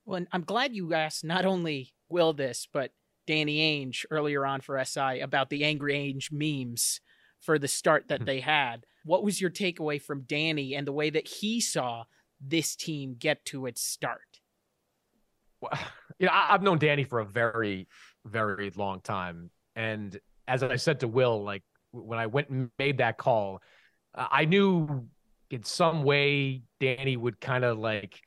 Well, 0.06 0.26
I'm 0.32 0.44
glad 0.44 0.76
you 0.76 0.94
asked 0.94 1.24
not 1.24 1.46
only 1.46 1.94
Will 2.10 2.34
this, 2.34 2.68
but 2.72 2.92
Danny 3.26 3.58
Ainge 3.58 4.06
earlier 4.12 4.46
on 4.46 4.62
for 4.62 4.84
SI 4.84 5.20
about 5.20 5.50
the 5.50 5.64
Angry 5.64 5.94
Ainge 5.94 6.32
memes 6.32 7.02
for 7.42 7.60
the 7.60 7.68
start 7.68 8.08
that 8.10 8.22
hmm. 8.22 8.26
they 8.26 8.40
had. 8.40 8.86
What 9.04 9.24
was 9.24 9.40
your 9.42 9.52
takeaway 9.52 10.02
from 10.02 10.22
Danny 10.22 10.76
and 10.76 10.88
the 10.88 10.92
way 10.92 11.10
that 11.10 11.28
he 11.28 11.62
saw 11.62 12.06
this 12.40 12.76
team 12.76 13.16
get 13.18 13.44
to 13.46 13.66
its 13.66 13.82
start? 13.82 14.40
Well, 15.62 15.80
you 16.20 16.28
know, 16.28 16.32
I, 16.34 16.54
I've 16.54 16.62
known 16.64 16.78
Danny 16.78 17.04
for 17.04 17.20
a 17.20 17.26
very, 17.26 17.88
very 18.26 18.72
long 18.76 19.02
time, 19.02 19.50
and 19.76 20.18
as 20.48 20.64
I 20.64 20.76
said 20.76 21.00
to 21.02 21.08
Will, 21.08 21.44
like 21.44 21.64
when 21.92 22.20
I 22.20 22.28
went 22.28 22.50
and 22.50 22.70
made 22.78 23.00
that 23.00 23.18
call, 23.18 23.62
I 24.14 24.46
knew 24.46 25.08
in 25.50 25.64
some 25.64 26.04
way 26.04 26.64
Danny 26.80 27.18
would 27.18 27.40
kind 27.40 27.64
of 27.64 27.78
like, 27.78 28.20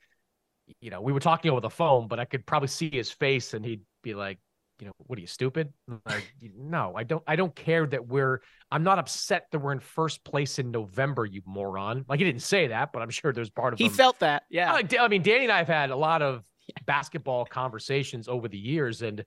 you 0.80 0.90
know, 0.90 1.00
we 1.00 1.12
were 1.12 1.20
talking 1.20 1.50
over 1.50 1.60
the 1.60 1.70
phone, 1.70 2.08
but 2.08 2.18
I 2.20 2.24
could 2.24 2.46
probably 2.46 2.68
see 2.68 2.90
his 2.90 3.10
face, 3.10 3.54
and 3.54 3.64
he'd 3.64 3.82
be 4.02 4.14
like, 4.14 4.38
you 4.80 4.86
know, 4.86 4.92
what 4.98 5.18
are 5.18 5.20
you 5.20 5.26
stupid? 5.26 5.72
Like, 6.06 6.32
no, 6.56 6.92
I 6.96 7.02
don't. 7.02 7.22
I 7.26 7.36
don't 7.36 7.54
care 7.54 7.86
that 7.86 8.06
we're. 8.06 8.42
I'm 8.70 8.84
not 8.84 8.98
upset 8.98 9.46
that 9.50 9.58
we're 9.58 9.72
in 9.72 9.80
first 9.80 10.22
place 10.24 10.58
in 10.58 10.70
November. 10.70 11.26
You 11.26 11.42
moron! 11.44 12.04
Like 12.08 12.20
he 12.20 12.24
didn't 12.24 12.42
say 12.42 12.68
that, 12.68 12.92
but 12.92 13.02
I'm 13.02 13.10
sure 13.10 13.32
there's 13.32 13.50
part 13.50 13.72
of 13.72 13.78
he 13.78 13.86
him. 13.86 13.92
felt 13.92 14.20
that. 14.20 14.44
Yeah. 14.50 14.72
I, 14.72 14.84
I 15.00 15.08
mean, 15.08 15.22
Danny 15.22 15.44
and 15.44 15.52
I 15.52 15.58
have 15.58 15.68
had 15.68 15.90
a 15.90 15.96
lot 15.96 16.22
of 16.22 16.44
basketball 16.86 17.44
conversations 17.44 18.28
over 18.28 18.48
the 18.48 18.58
years, 18.58 19.02
and 19.02 19.24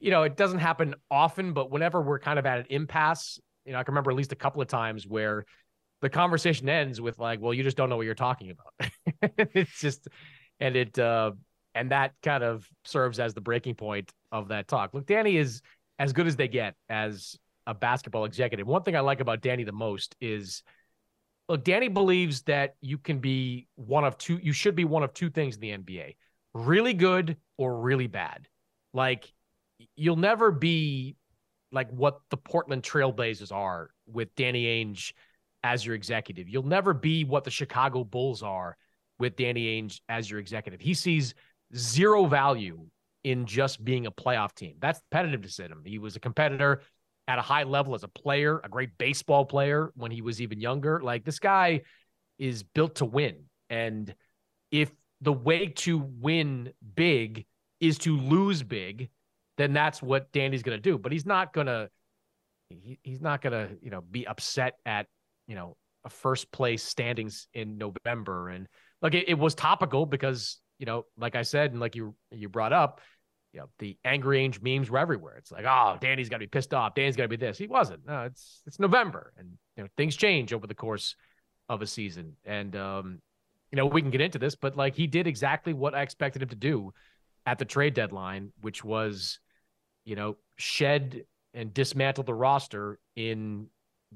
you 0.00 0.10
know, 0.10 0.24
it 0.24 0.36
doesn't 0.36 0.58
happen 0.58 0.94
often, 1.10 1.52
but 1.52 1.70
whenever 1.70 2.02
we're 2.02 2.18
kind 2.18 2.38
of 2.38 2.44
at 2.46 2.58
an 2.58 2.66
impasse, 2.70 3.38
you 3.64 3.72
know, 3.72 3.78
I 3.78 3.84
can 3.84 3.92
remember 3.92 4.10
at 4.10 4.16
least 4.16 4.32
a 4.32 4.36
couple 4.36 4.60
of 4.60 4.66
times 4.66 5.06
where 5.06 5.44
the 6.00 6.10
conversation 6.10 6.68
ends 6.68 7.00
with 7.00 7.18
like, 7.18 7.40
"Well, 7.40 7.54
you 7.54 7.62
just 7.62 7.76
don't 7.76 7.88
know 7.88 7.96
what 7.96 8.06
you're 8.06 8.14
talking 8.14 8.50
about." 8.50 8.90
it's 9.54 9.80
just, 9.80 10.08
and 10.58 10.74
it, 10.74 10.98
uh, 10.98 11.32
and 11.74 11.92
that 11.92 12.14
kind 12.22 12.42
of 12.42 12.68
serves 12.84 13.20
as 13.20 13.34
the 13.34 13.40
breaking 13.40 13.76
point 13.76 14.12
of 14.32 14.48
that 14.48 14.66
talk. 14.66 14.92
Look, 14.92 15.06
Danny 15.06 15.36
is 15.36 15.62
as 15.98 16.12
good 16.12 16.26
as 16.26 16.36
they 16.36 16.48
get 16.48 16.74
as 16.88 17.38
a 17.66 17.74
basketball 17.74 18.24
executive. 18.24 18.66
One 18.66 18.82
thing 18.82 18.96
I 18.96 19.00
like 19.00 19.20
about 19.20 19.40
Danny 19.40 19.64
the 19.64 19.72
most 19.72 20.16
is 20.20 20.62
look, 21.48 21.64
Danny 21.64 21.88
believes 21.88 22.42
that 22.42 22.74
you 22.80 22.98
can 22.98 23.20
be 23.20 23.68
one 23.76 24.04
of 24.04 24.18
two, 24.18 24.40
you 24.42 24.52
should 24.52 24.74
be 24.74 24.84
one 24.84 25.02
of 25.02 25.14
two 25.14 25.30
things 25.30 25.56
in 25.56 25.60
the 25.60 25.70
NBA 25.70 26.16
really 26.54 26.94
good 26.94 27.36
or 27.56 27.80
really 27.80 28.06
bad. 28.06 28.48
Like, 28.92 29.32
you'll 29.96 30.16
never 30.16 30.50
be 30.50 31.16
like 31.70 31.90
what 31.90 32.20
the 32.30 32.36
Portland 32.36 32.82
Trailblazers 32.82 33.52
are 33.52 33.90
with 34.06 34.34
Danny 34.36 34.64
Ainge 34.64 35.12
as 35.64 35.84
your 35.84 35.94
executive. 35.94 36.48
You'll 36.48 36.64
never 36.64 36.92
be 36.92 37.24
what 37.24 37.44
the 37.44 37.50
Chicago 37.50 38.04
Bulls 38.04 38.42
are 38.42 38.76
with 39.18 39.36
Danny 39.36 39.80
Ainge 39.80 40.00
as 40.08 40.30
your 40.30 40.40
executive. 40.40 40.80
He 40.80 40.94
sees 40.94 41.34
zero 41.74 42.26
value 42.26 42.86
in 43.24 43.46
just 43.46 43.82
being 43.84 44.06
a 44.06 44.10
playoff 44.10 44.54
team. 44.54 44.76
That's 44.80 45.00
competitive 45.10 45.54
to 45.54 45.62
him. 45.62 45.82
He 45.84 45.98
was 45.98 46.16
a 46.16 46.20
competitor 46.20 46.82
at 47.28 47.38
a 47.38 47.42
high 47.42 47.62
level 47.62 47.94
as 47.94 48.02
a 48.02 48.08
player, 48.08 48.60
a 48.64 48.68
great 48.68 48.98
baseball 48.98 49.44
player 49.44 49.92
when 49.94 50.10
he 50.10 50.22
was 50.22 50.42
even 50.42 50.60
younger. 50.60 51.00
Like 51.00 51.24
this 51.24 51.38
guy 51.38 51.82
is 52.38 52.64
built 52.64 52.96
to 52.96 53.04
win. 53.04 53.44
And 53.70 54.12
if 54.70 54.90
the 55.22 55.32
way 55.32 55.68
to 55.68 55.98
win 55.98 56.72
big 56.94 57.46
is 57.80 57.98
to 57.98 58.16
lose 58.16 58.62
big, 58.62 59.08
then 59.56 59.72
that's 59.72 60.02
what 60.02 60.30
Danny's 60.32 60.62
going 60.62 60.76
to 60.76 60.82
do. 60.82 60.98
But 60.98 61.12
he's 61.12 61.26
not 61.26 61.52
going 61.52 61.68
to 61.68 61.88
he, 62.68 62.98
he's 63.02 63.20
not 63.20 63.42
going 63.42 63.52
to, 63.52 63.76
you 63.82 63.90
know, 63.90 64.00
be 64.00 64.26
upset 64.26 64.74
at, 64.86 65.06
you 65.46 65.54
know, 65.54 65.76
a 66.04 66.10
first 66.10 66.50
place 66.50 66.82
standings 66.82 67.46
in 67.54 67.78
November 67.78 68.48
and 68.48 68.66
like 69.00 69.14
it, 69.14 69.28
it 69.28 69.38
was 69.38 69.54
topical 69.54 70.04
because 70.04 70.60
you 70.78 70.86
know, 70.86 71.04
like 71.16 71.36
I 71.36 71.42
said, 71.42 71.70
and 71.70 71.80
like 71.80 71.94
you 71.94 72.16
you 72.32 72.48
brought 72.48 72.72
up, 72.72 73.00
you 73.52 73.60
know, 73.60 73.66
the 73.78 73.96
angry 74.04 74.38
Ainge 74.38 74.60
memes 74.60 74.90
were 74.90 74.98
everywhere. 74.98 75.36
It's 75.36 75.52
like, 75.52 75.64
oh, 75.64 75.96
Danny's 76.00 76.28
got 76.28 76.38
to 76.38 76.40
be 76.40 76.48
pissed 76.48 76.74
off. 76.74 76.96
Danny's 76.96 77.14
got 77.14 77.24
to 77.24 77.28
be 77.28 77.36
this. 77.36 77.56
He 77.56 77.68
wasn't. 77.68 78.04
No, 78.04 78.22
it's 78.22 78.62
it's 78.66 78.80
November, 78.80 79.32
and 79.38 79.50
you 79.76 79.84
know 79.84 79.88
things 79.96 80.16
change 80.16 80.52
over 80.52 80.66
the 80.66 80.74
course 80.74 81.14
of 81.68 81.82
a 81.82 81.86
season. 81.86 82.36
And 82.44 82.74
um, 82.74 83.20
you 83.72 83.76
know, 83.76 83.86
we 83.86 84.02
can 84.02 84.10
get 84.10 84.20
into 84.20 84.38
this, 84.38 84.54
but 84.54 84.76
like 84.76 84.94
he 84.94 85.06
did 85.06 85.26
exactly 85.26 85.72
what 85.72 85.94
I 85.94 86.02
expected 86.02 86.42
him 86.42 86.48
to 86.50 86.56
do 86.56 86.92
at 87.46 87.58
the 87.58 87.64
trade 87.64 87.94
deadline, 87.94 88.52
which 88.60 88.84
was, 88.84 89.40
you 90.04 90.14
know, 90.14 90.36
shed 90.56 91.24
and 91.54 91.74
dismantle 91.74 92.24
the 92.24 92.34
roster 92.34 92.98
in 93.16 93.66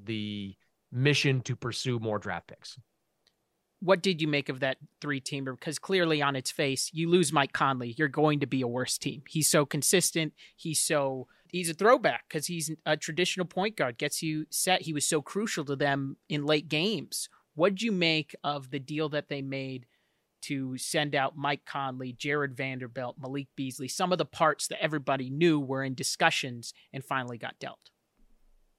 the 0.01 0.55
mission 0.91 1.41
to 1.41 1.55
pursue 1.55 1.99
more 1.99 2.19
draft 2.19 2.47
picks 2.47 2.77
what 3.79 4.01
did 4.01 4.21
you 4.21 4.27
make 4.27 4.49
of 4.49 4.59
that 4.61 4.77
three 5.01 5.21
teamer? 5.21 5.57
Because 5.57 5.79
clearly, 5.79 6.21
on 6.21 6.35
its 6.35 6.51
face, 6.51 6.89
you 6.93 7.09
lose 7.09 7.31
Mike 7.31 7.53
Conley, 7.53 7.93
you're 7.97 8.07
going 8.07 8.39
to 8.39 8.47
be 8.47 8.61
a 8.61 8.67
worse 8.67 8.97
team. 8.97 9.21
He's 9.27 9.49
so 9.49 9.65
consistent. 9.65 10.33
He's 10.55 10.79
so 10.79 11.27
he's 11.49 11.69
a 11.69 11.73
throwback 11.73 12.25
because 12.27 12.47
he's 12.47 12.71
a 12.85 12.97
traditional 12.97 13.45
point 13.45 13.75
guard. 13.75 13.97
Gets 13.97 14.23
you 14.23 14.45
set. 14.49 14.81
He 14.81 14.93
was 14.93 15.07
so 15.07 15.21
crucial 15.21 15.63
to 15.65 15.75
them 15.75 16.17
in 16.27 16.45
late 16.45 16.69
games. 16.69 17.29
What 17.57 17.73
did 17.73 17.81
you 17.81 17.91
make 17.91 18.35
of 18.43 18.69
the 18.69 18.77
deal 18.77 19.09
that 19.09 19.29
they 19.29 19.41
made 19.41 19.87
to 20.43 20.77
send 20.77 21.15
out 21.15 21.35
Mike 21.35 21.65
Conley, 21.65 22.13
Jared 22.13 22.55
Vanderbilt, 22.55 23.15
Malik 23.19 23.47
Beasley? 23.55 23.87
Some 23.87 24.11
of 24.11 24.19
the 24.19 24.25
parts 24.25 24.67
that 24.67 24.79
everybody 24.79 25.31
knew 25.31 25.59
were 25.59 25.83
in 25.83 25.95
discussions 25.95 26.71
and 26.93 27.03
finally 27.03 27.39
got 27.39 27.57
dealt. 27.59 27.79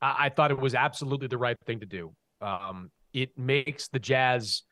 I 0.01 0.29
thought 0.29 0.53
it 0.53 0.61
was 0.61 0.77
absolutely 0.77 1.27
the 1.27 1.39
right 1.39 1.57
thing 1.67 1.81
to 1.81 1.87
do. 1.87 2.15
Um, 2.41 2.93
it 3.13 3.37
makes 3.37 3.89
the 3.89 3.99
Jazz 3.99 4.63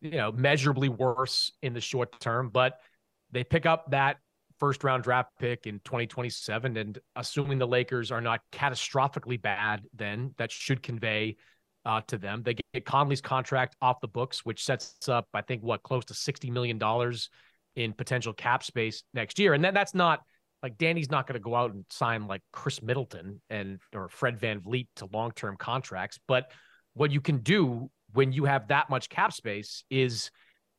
you 0.00 0.10
know, 0.10 0.32
measurably 0.32 0.88
worse 0.88 1.52
in 1.62 1.72
the 1.72 1.80
short 1.80 2.18
term, 2.18 2.50
but 2.52 2.80
they 3.30 3.44
pick 3.44 3.64
up 3.64 3.92
that 3.92 4.16
first 4.58 4.82
round 4.82 5.04
draft 5.04 5.30
pick 5.38 5.68
in 5.68 5.78
2027. 5.84 6.76
And 6.78 6.98
assuming 7.14 7.58
the 7.58 7.66
Lakers 7.68 8.10
are 8.10 8.20
not 8.20 8.40
catastrophically 8.50 9.40
bad, 9.40 9.82
then 9.94 10.34
that 10.36 10.50
should 10.50 10.82
convey 10.82 11.36
uh, 11.84 12.00
to 12.08 12.18
them. 12.18 12.42
They 12.42 12.54
get 12.72 12.84
Conley's 12.84 13.20
contract 13.20 13.76
off 13.82 14.00
the 14.00 14.08
books, 14.08 14.44
which 14.44 14.64
sets 14.64 15.08
up, 15.08 15.28
I 15.34 15.42
think, 15.42 15.62
what, 15.62 15.82
close 15.82 16.04
to 16.06 16.14
$60 16.14 16.50
million 16.50 16.80
in 17.76 17.92
potential 17.92 18.32
cap 18.32 18.62
space 18.62 19.02
next 19.12 19.38
year. 19.38 19.54
And 19.54 19.64
then 19.64 19.74
that's 19.74 19.94
not 19.94 20.20
like 20.62 20.78
Danny's 20.78 21.10
not 21.10 21.26
going 21.26 21.34
to 21.34 21.44
go 21.44 21.54
out 21.54 21.72
and 21.72 21.84
sign 21.90 22.26
like 22.26 22.40
Khris 22.52 22.82
Middleton 22.82 23.40
and 23.50 23.78
or 23.94 24.08
Fred 24.08 24.40
VanVleet 24.40 24.88
to 24.96 25.06
long 25.12 25.30
term 25.32 25.56
contracts. 25.58 26.18
But 26.26 26.50
what 26.94 27.10
you 27.10 27.20
can 27.20 27.38
do 27.38 27.90
when 28.14 28.32
you 28.32 28.44
have 28.44 28.68
that 28.68 28.88
much 28.88 29.08
cap 29.08 29.32
space 29.32 29.84
is, 29.90 30.30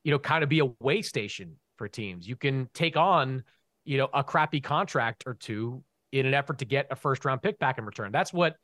you 0.04 0.12
know, 0.12 0.18
kind 0.18 0.44
of 0.44 0.50
be 0.50 0.60
a 0.60 0.66
way 0.80 1.02
station 1.02 1.58
for 1.78 1.88
teams. 1.88 2.28
You 2.28 2.36
can 2.36 2.68
take 2.74 2.98
on, 2.98 3.44
you 3.84 3.98
know, 3.98 4.10
a 4.14 4.24
crappy 4.24 4.60
contract 4.60 5.24
or 5.28 5.36
two 5.36 5.84
in 6.12 6.26
an 6.26 6.34
effort 6.34 6.60
to 6.60 6.66
get 6.66 6.88
a 6.90 6.96
first 6.96 7.26
round 7.26 7.44
pick 7.44 7.60
back 7.60 7.78
in 7.78 7.86
return. 7.86 8.12
That's 8.12 8.34
what 8.34 8.56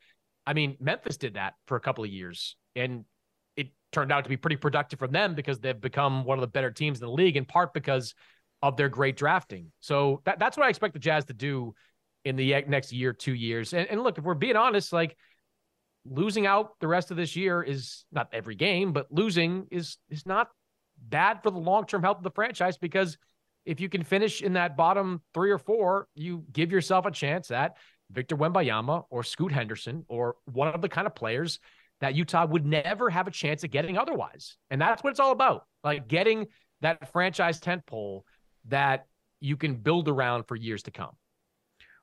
I 0.46 0.54
mean, 0.54 0.76
Memphis 0.80 1.16
did 1.16 1.34
that 1.34 1.54
for 1.66 1.76
a 1.76 1.80
couple 1.80 2.04
of 2.04 2.10
years 2.10 2.56
and 2.74 3.04
it 3.56 3.68
turned 3.92 4.10
out 4.10 4.24
to 4.24 4.30
be 4.30 4.36
pretty 4.36 4.56
productive 4.56 4.98
for 4.98 5.08
them 5.08 5.34
because 5.34 5.60
they've 5.60 5.80
become 5.80 6.24
one 6.24 6.38
of 6.38 6.40
the 6.40 6.48
better 6.48 6.70
teams 6.70 7.00
in 7.00 7.06
the 7.06 7.12
league 7.12 7.36
in 7.36 7.44
part 7.44 7.72
because 7.72 8.14
of 8.62 8.76
their 8.76 8.88
great 8.88 9.16
drafting. 9.16 9.72
So 9.80 10.22
that, 10.24 10.38
that's 10.38 10.56
what 10.56 10.66
I 10.66 10.68
expect 10.68 10.94
the 10.94 11.00
Jazz 11.00 11.24
to 11.26 11.32
do 11.32 11.74
in 12.24 12.36
the 12.36 12.64
next 12.68 12.92
year, 12.92 13.12
two 13.12 13.34
years. 13.34 13.72
And, 13.72 13.88
and 13.88 14.02
look, 14.02 14.18
if 14.18 14.24
we're 14.24 14.34
being 14.34 14.56
honest, 14.56 14.92
like 14.92 15.16
losing 16.04 16.46
out 16.46 16.78
the 16.80 16.88
rest 16.88 17.10
of 17.10 17.16
this 17.16 17.36
year 17.36 17.62
is 17.62 18.04
not 18.12 18.28
every 18.32 18.54
game, 18.54 18.92
but 18.92 19.06
losing 19.10 19.66
is 19.70 19.98
is 20.08 20.26
not 20.26 20.48
bad 20.98 21.42
for 21.42 21.50
the 21.50 21.58
long 21.58 21.86
term 21.86 22.02
health 22.02 22.18
of 22.18 22.22
the 22.22 22.30
franchise 22.30 22.76
because 22.76 23.18
if 23.64 23.80
you 23.80 23.88
can 23.88 24.02
finish 24.02 24.42
in 24.42 24.54
that 24.54 24.76
bottom 24.76 25.22
three 25.34 25.50
or 25.50 25.58
four, 25.58 26.08
you 26.14 26.44
give 26.52 26.72
yourself 26.72 27.06
a 27.06 27.10
chance 27.10 27.50
at 27.50 27.76
Victor 28.12 28.36
Wembanyama 28.36 29.04
or 29.10 29.22
Scoot 29.22 29.52
Henderson 29.52 30.04
or 30.08 30.36
one 30.44 30.68
of 30.68 30.82
the 30.82 30.88
kind 30.88 31.06
of 31.06 31.14
players 31.14 31.58
that 32.00 32.14
Utah 32.14 32.46
would 32.46 32.66
never 32.66 33.10
have 33.10 33.26
a 33.26 33.30
chance 33.30 33.64
of 33.64 33.70
getting 33.70 33.96
otherwise. 33.96 34.56
And 34.70 34.80
that's 34.80 35.02
what 35.02 35.10
it's 35.10 35.20
all 35.20 35.32
about. 35.32 35.66
Like 35.84 36.08
getting 36.08 36.46
that 36.80 37.12
franchise 37.12 37.60
tent 37.60 37.86
pole 37.86 38.24
that 38.66 39.06
you 39.40 39.56
can 39.56 39.76
build 39.76 40.08
around 40.08 40.44
for 40.44 40.56
years 40.56 40.82
to 40.84 40.90
come. 40.90 41.12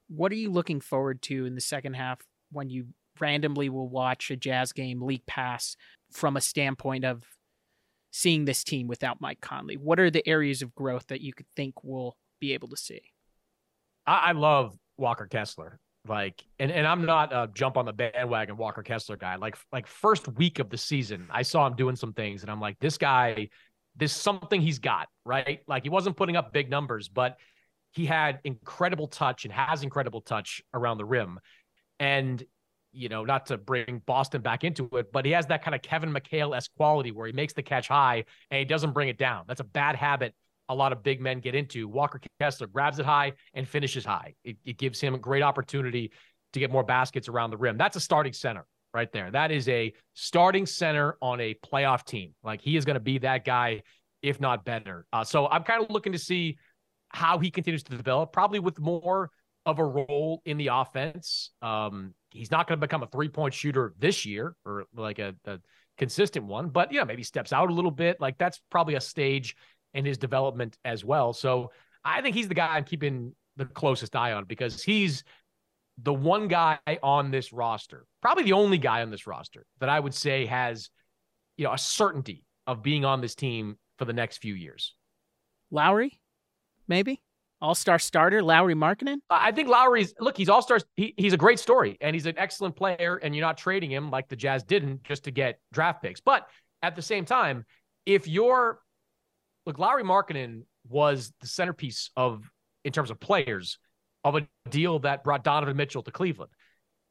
What 0.08 0.32
are 0.32 0.36
you 0.36 0.52
looking 0.52 0.82
forward 0.82 1.22
to 1.24 1.46
in 1.46 1.56
the 1.56 1.62
second 1.62 1.96
half 1.96 2.20
when 2.52 2.70
you 2.70 2.88
randomly 3.20 3.70
will 3.70 3.90
watch 3.90 4.32
a 4.32 4.36
Jazz 4.36 4.72
game 4.72 5.02
League 5.02 5.26
Pass 5.26 5.76
from 6.12 6.38
a 6.38 6.42
standpoint 6.42 7.06
of 7.06 7.24
seeing 8.12 8.46
this 8.46 8.64
team 8.64 8.88
without 8.88 9.22
Mike 9.22 9.42
Conley? 9.42 9.78
What 9.78 10.00
are 10.00 10.10
the 10.10 10.28
areas 10.28 10.62
of 10.62 10.74
growth 10.74 11.08
that 11.08 11.22
you 11.22 11.34
could 11.34 11.48
think 11.56 11.76
we'll 11.84 12.18
be 12.40 12.54
able 12.54 12.70
to 12.70 12.78
see? 12.78 13.02
I, 14.08 14.30
I 14.30 14.32
love 14.32 14.76
Walker 14.98 15.28
Kessler. 15.28 15.80
Like, 16.08 16.44
and, 16.60 16.72
and 16.72 16.88
I'm 16.88 17.06
not 17.06 17.34
a 17.34 17.50
jump 17.54 17.78
on 17.78 17.86
the 17.86 17.94
bandwagon 17.94 18.58
Walker 18.58 18.84
Kessler 18.84 19.18
guy. 19.18 19.36
Like, 19.36 19.58
like 19.72 19.86
first 19.86 20.28
week 20.28 20.60
of 20.60 20.70
the 20.70 20.78
season, 20.78 21.28
I 21.30 21.42
saw 21.42 21.68
him 21.68 21.76
doing 21.76 21.96
some 21.96 22.14
things, 22.14 22.42
and 22.42 22.52
I'm 22.52 22.62
like, 22.62 22.80
this 22.80 22.98
guy, 22.98 23.50
this 23.96 24.14
something 24.14 24.62
he's 24.62 24.80
got, 24.80 25.08
right? 25.26 25.62
Like, 25.68 25.84
he 25.84 25.90
wasn't 25.90 26.16
putting 26.16 26.36
up 26.36 26.54
big 26.54 26.70
numbers, 26.70 27.10
but 27.10 27.38
he 27.92 28.06
had 28.06 28.40
incredible 28.44 29.08
touch 29.08 29.46
and 29.46 29.54
has 29.54 29.84
incredible 29.84 30.22
touch 30.22 30.62
around 30.74 30.98
the 30.98 31.06
rim. 31.06 31.40
And 32.00 32.44
you 32.92 33.10
know, 33.10 33.24
not 33.24 33.46
to 33.48 33.58
bring 33.58 34.02
Boston 34.06 34.42
back 34.42 34.64
into 34.64 34.90
it, 34.94 35.12
but 35.12 35.26
he 35.26 35.32
has 35.32 35.46
that 35.48 35.64
kind 35.64 35.76
of 35.76 35.82
Kevin 35.82 36.12
McHale 36.12 36.56
esque 36.56 36.72
quality 36.76 37.12
where 37.12 37.28
he 37.28 37.34
makes 37.34 37.54
the 37.54 37.62
catch 37.62 37.88
high 37.88 38.26
and 38.50 38.60
he 38.60 38.66
doesn't 38.66 38.94
bring 38.94 39.10
it 39.10 39.18
down. 39.18 39.46
That's 39.48 39.60
a 39.60 39.66
bad 39.66 39.96
habit 39.96 40.34
a 40.70 40.76
lot 40.76 40.94
of 40.94 41.04
big 41.04 41.20
men 41.20 41.40
get 41.40 41.56
into. 41.56 41.88
Walker 41.88 42.22
Kessler 42.40 42.68
grabs 42.68 43.00
it 43.00 43.06
high 43.06 43.34
and 43.54 43.68
finishes 43.68 44.06
high. 44.06 44.36
It, 44.44 44.58
it 44.64 44.78
gives 44.78 45.02
him 45.02 45.16
a 45.16 45.18
great 45.18 45.44
opportunity 45.44 46.12
to 46.54 46.60
get 46.60 46.72
more 46.72 46.84
baskets 46.84 47.28
around 47.28 47.50
the 47.50 47.58
rim. 47.58 47.78
That's 47.78 47.96
a 47.96 48.00
starting 48.00 48.34
center 48.34 48.66
right 48.94 49.12
there. 49.12 49.30
That 49.32 49.52
is 49.52 49.68
a 49.68 49.94
starting 50.14 50.66
center 50.66 51.18
on 51.22 51.42
a 51.42 51.56
playoff 51.56 52.06
team. 52.06 52.34
Like 52.44 52.62
he 52.62 52.78
is 52.78 52.86
going 52.86 52.96
to 52.96 53.02
be 53.02 53.18
that 53.20 53.46
guy, 53.46 53.82
if 54.22 54.40
not 54.40 54.64
better. 54.64 55.06
Uh, 55.12 55.24
so 55.24 55.48
I'm 55.48 55.64
kind 55.64 55.84
of 55.84 55.90
looking 55.90 56.14
to 56.14 56.20
see 56.20 56.58
how 57.10 57.40
he 57.40 57.52
continues 57.52 57.84
to 57.84 57.96
develop, 57.96 58.32
probably 58.32 58.60
with 58.60 58.80
more 58.80 59.32
of 59.66 59.80
a 59.80 59.84
role 59.84 60.42
in 60.46 60.58
the 60.58 60.68
offense. 60.68 61.52
Um, 61.62 62.14
he's 62.32 62.52
not 62.52 62.68
going 62.68 62.80
to 62.80 62.86
become 62.86 63.04
a 63.04 63.08
three 63.08 63.30
point 63.30 63.54
shooter 63.54 63.94
this 63.98 64.26
year 64.26 64.56
or 64.66 64.86
like 64.96 65.20
a, 65.20 65.36
a 65.46 65.60
consistent 65.98 66.46
one, 66.46 66.70
but 66.70 66.92
yeah, 66.92 67.04
maybe 67.04 67.24
steps 67.24 67.54
out 67.54 67.70
a 67.70 67.74
little 67.74 67.92
bit. 67.92 68.20
Like 68.20 68.38
that's 68.38 68.62
probably 68.70 68.96
a 68.96 69.02
stage 69.02 69.56
in 69.94 70.06
his 70.06 70.18
development 70.18 70.78
as 70.86 71.04
well. 71.04 71.34
So 71.34 71.72
I 72.04 72.22
think 72.22 72.36
he's 72.36 72.48
the 72.48 72.54
guy 72.54 72.76
I'm 72.76 72.84
keeping 72.84 73.36
the 73.58 73.66
closest 73.66 74.16
eye 74.16 74.34
on 74.34 74.46
because 74.46 74.84
he's 74.84 75.24
the 76.02 76.14
one 76.14 76.48
guy 76.48 76.80
on 77.04 77.32
this 77.32 77.52
roster, 77.52 78.06
probably 78.22 78.44
the 78.44 78.54
only 78.54 78.78
guy 78.78 79.02
on 79.02 79.12
this 79.12 79.28
roster 79.28 79.66
that 79.80 79.90
I 79.90 80.00
would 80.00 80.14
say 80.14 80.46
has, 80.46 80.90
you 81.58 81.66
know, 81.66 81.74
a 81.74 81.78
certainty 81.78 82.46
of 82.68 82.82
being 82.82 83.04
on 83.04 83.22
this 83.22 83.36
team 83.36 83.78
for 83.98 84.06
the 84.06 84.14
next 84.14 84.38
few 84.38 84.54
years. 84.54 84.96
Lauri, 85.72 86.20
maybe 86.88 87.22
all 87.62 87.76
star 87.76 88.00
starter, 88.00 88.42
Lauri 88.42 88.76
Markkanen. 88.76 89.18
I 89.30 89.52
think 89.52 89.68
Lauri's 89.68 90.14
look. 90.20 90.38
He's 90.38 90.50
all 90.50 90.62
stars. 90.62 90.86
He, 90.96 91.14
he's 91.18 91.34
a 91.34 91.38
great 91.38 91.60
story, 91.60 91.98
and 92.00 92.16
he's 92.16 92.26
an 92.26 92.36
excellent 92.38 92.76
player. 92.76 93.20
And 93.22 93.36
you're 93.36 93.46
not 93.46 93.58
trading 93.58 93.92
him 93.92 94.10
like 94.10 94.30
the 94.30 94.36
Jazz 94.36 94.64
didn't 94.64 95.04
just 95.04 95.26
to 95.26 95.32
get 95.32 95.60
draft 95.74 96.02
picks. 96.02 96.22
But 96.22 96.48
at 96.82 96.96
the 96.96 97.02
same 97.02 97.26
time, 97.26 97.66
if 98.06 98.28
you're 98.28 98.80
look, 99.66 99.80
Lauri 99.80 100.04
Markkanen 100.04 100.64
was 100.88 101.34
the 101.42 101.48
centerpiece 101.48 102.10
of 102.16 102.50
in 102.86 102.92
terms 102.92 103.12
of 103.12 103.20
players 103.20 103.78
of 104.24 104.36
a 104.36 104.48
deal 104.70 105.00
that 105.00 105.24
brought 105.24 105.44
Donovan 105.44 105.78
Mitchell 105.78 106.04
to 106.04 106.12
Cleveland. 106.12 106.52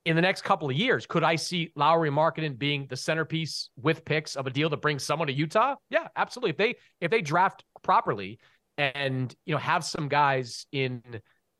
In 0.05 0.17
the 0.17 0.23
next 0.23 0.43
couple 0.43 0.71
of 0.71 0.77
years, 0.77 1.07
could 1.07 1.23
I 1.23 1.37
see 1.37 1.71
Lauri 1.75 2.11
Markkanen 2.11 2.59
being 2.59 2.87
the 2.89 2.97
centerpiece 2.97 3.71
with 3.77 4.05
picks 4.05 4.37
of 4.37 4.47
a 4.47 4.51
deal 4.51 4.71
that 4.71 4.81
brings 4.81 5.03
someone 5.03 5.29
to 5.29 5.35
Utah? 5.35 5.75
Yeah, 5.91 6.09
absolutely. 6.17 6.51
If 6.51 6.57
they 6.57 6.75
if 7.01 7.11
they 7.11 7.21
draft 7.21 7.65
properly 7.83 8.39
and 8.79 9.35
you 9.45 9.55
know 9.55 9.59
have 9.59 9.85
some 9.85 10.09
guys 10.09 10.67
in 10.73 11.03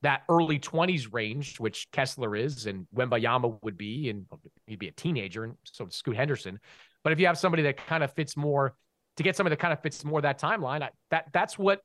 that 0.03 0.23
early 0.29 0.59
20s 0.59 1.13
range, 1.13 1.59
which 1.59 1.89
Kessler 1.91 2.37
is 2.37 2.67
and 2.67 2.87
Wembanyama 2.95 3.59
would 3.63 3.77
be, 3.77 4.09
and 4.09 4.27
he'd 4.67 4.79
be 4.79 4.89
a 4.89 4.93
teenager, 4.93 5.45
and 5.45 5.55
so 5.65 5.89
Scoot 5.89 6.17
Henderson. 6.17 6.61
But 7.03 7.13
if 7.13 7.21
you 7.21 7.27
have 7.27 7.39
somebody 7.39 7.65
that 7.65 7.77
kind 7.77 8.05
of 8.05 8.13
fits 8.13 8.37
more, 8.37 8.77
to 9.19 9.23
get 9.25 9.37
somebody 9.37 9.55
that 9.55 9.61
kind 9.61 9.73
of 9.73 9.83
fits 9.83 10.05
more 10.05 10.23
that 10.23 10.41
timeline, 10.41 10.81
I, 10.81 10.91
that 11.11 11.27
that's 11.33 11.59
what 11.59 11.81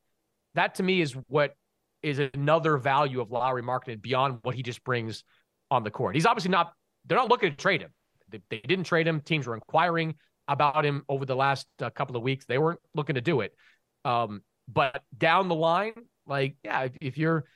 that 0.54 0.76
to 0.76 0.82
me 0.82 1.00
is 1.00 1.16
what 1.28 1.54
is 2.02 2.20
another 2.34 2.76
value 2.76 3.20
of 3.20 3.30
Lauri 3.30 3.62
Markkanen 3.62 4.00
beyond 4.00 4.38
what 4.42 4.54
he 4.54 4.62
just 4.62 4.84
brings 4.84 5.24
on 5.70 5.82
the 5.82 5.90
court. 5.90 6.14
He's 6.14 6.26
obviously 6.26 6.50
not, 6.50 6.72
they're 7.06 7.18
not 7.18 7.28
looking 7.28 7.50
to 7.50 7.56
trade 7.56 7.80
him. 7.80 7.90
They, 8.30 8.40
they 8.50 8.60
didn't 8.60 8.84
trade 8.84 9.06
him. 9.06 9.20
Teams 9.20 9.46
were 9.46 9.54
inquiring 9.54 10.14
about 10.46 10.84
him 10.84 11.02
over 11.08 11.24
the 11.24 11.34
last 11.34 11.66
uh, 11.80 11.90
couple 11.90 12.16
of 12.16 12.22
weeks. 12.22 12.44
They 12.44 12.58
weren't 12.58 12.80
looking 12.94 13.14
to 13.14 13.20
do 13.20 13.40
it. 13.40 13.54
Um, 14.04 14.42
but 14.68 15.02
down 15.16 15.48
the 15.48 15.54
line, 15.54 15.94
like, 16.26 16.56
yeah, 16.62 16.82
if, 16.82 16.92
if 17.00 17.18
you're, 17.18 17.46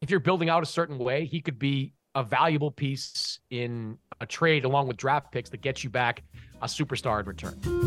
if 0.00 0.10
you're 0.10 0.20
building 0.20 0.48
out 0.48 0.62
a 0.62 0.66
certain 0.66 0.98
way, 0.98 1.26
he 1.26 1.40
could 1.40 1.58
be 1.58 1.92
a 2.14 2.22
valuable 2.22 2.70
piece 2.70 3.40
in 3.50 3.98
a 4.20 4.26
trade 4.26 4.64
along 4.64 4.86
with 4.86 4.96
draft 4.96 5.32
picks 5.32 5.50
that 5.50 5.60
gets 5.60 5.84
you 5.84 5.90
back 5.90 6.22
a 6.62 6.66
superstar 6.66 7.20
in 7.20 7.26
return. 7.26 7.77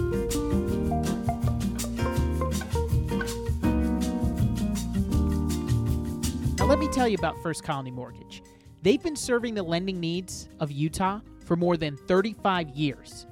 Let 6.71 6.79
me 6.79 6.87
tell 6.87 7.05
you 7.05 7.17
about 7.17 7.43
First 7.43 7.65
Colony 7.65 7.91
Mortgage. 7.91 8.41
They've 8.81 9.03
been 9.03 9.17
serving 9.17 9.55
the 9.55 9.61
lending 9.61 9.99
needs 9.99 10.47
of 10.61 10.71
Utah 10.71 11.19
for 11.43 11.57
more 11.57 11.75
than 11.75 11.97
35 11.97 12.69
years. 12.69 13.27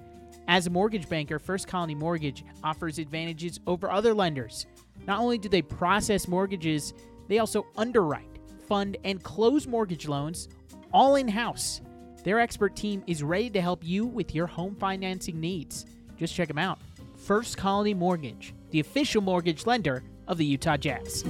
As 0.49 0.67
a 0.67 0.69
mortgage 0.69 1.07
banker, 1.07 1.39
First 1.39 1.65
Colony 1.65 1.95
Mortgage 1.95 2.43
offers 2.65 2.99
advantages 2.99 3.61
over 3.65 3.89
other 3.89 4.13
lenders. 4.13 4.65
Not 5.07 5.21
only 5.21 5.37
do 5.37 5.47
they 5.47 5.61
process 5.61 6.27
mortgages, 6.27 6.93
they 7.29 7.39
also 7.39 7.65
underwrite, 7.77 8.39
fund, 8.67 8.97
and 9.05 9.23
close 9.23 9.67
mortgage 9.67 10.09
loans 10.09 10.49
all 10.91 11.15
in 11.15 11.29
house. 11.29 11.79
Their 12.25 12.41
expert 12.41 12.75
team 12.75 13.03
is 13.07 13.23
ready 13.23 13.49
to 13.51 13.61
help 13.61 13.85
you 13.85 14.05
with 14.05 14.35
your 14.35 14.47
home 14.47 14.75
financing 14.75 15.39
needs. 15.39 15.85
Just 16.17 16.35
check 16.35 16.49
them 16.49 16.57
out. 16.57 16.79
First 17.15 17.55
Colony 17.55 17.93
Mortgage, 17.93 18.53
the 18.71 18.81
official 18.81 19.21
mortgage 19.21 19.65
lender 19.65 20.03
of 20.27 20.37
the 20.37 20.45
Utah 20.45 20.75
Jazz. 20.75 21.23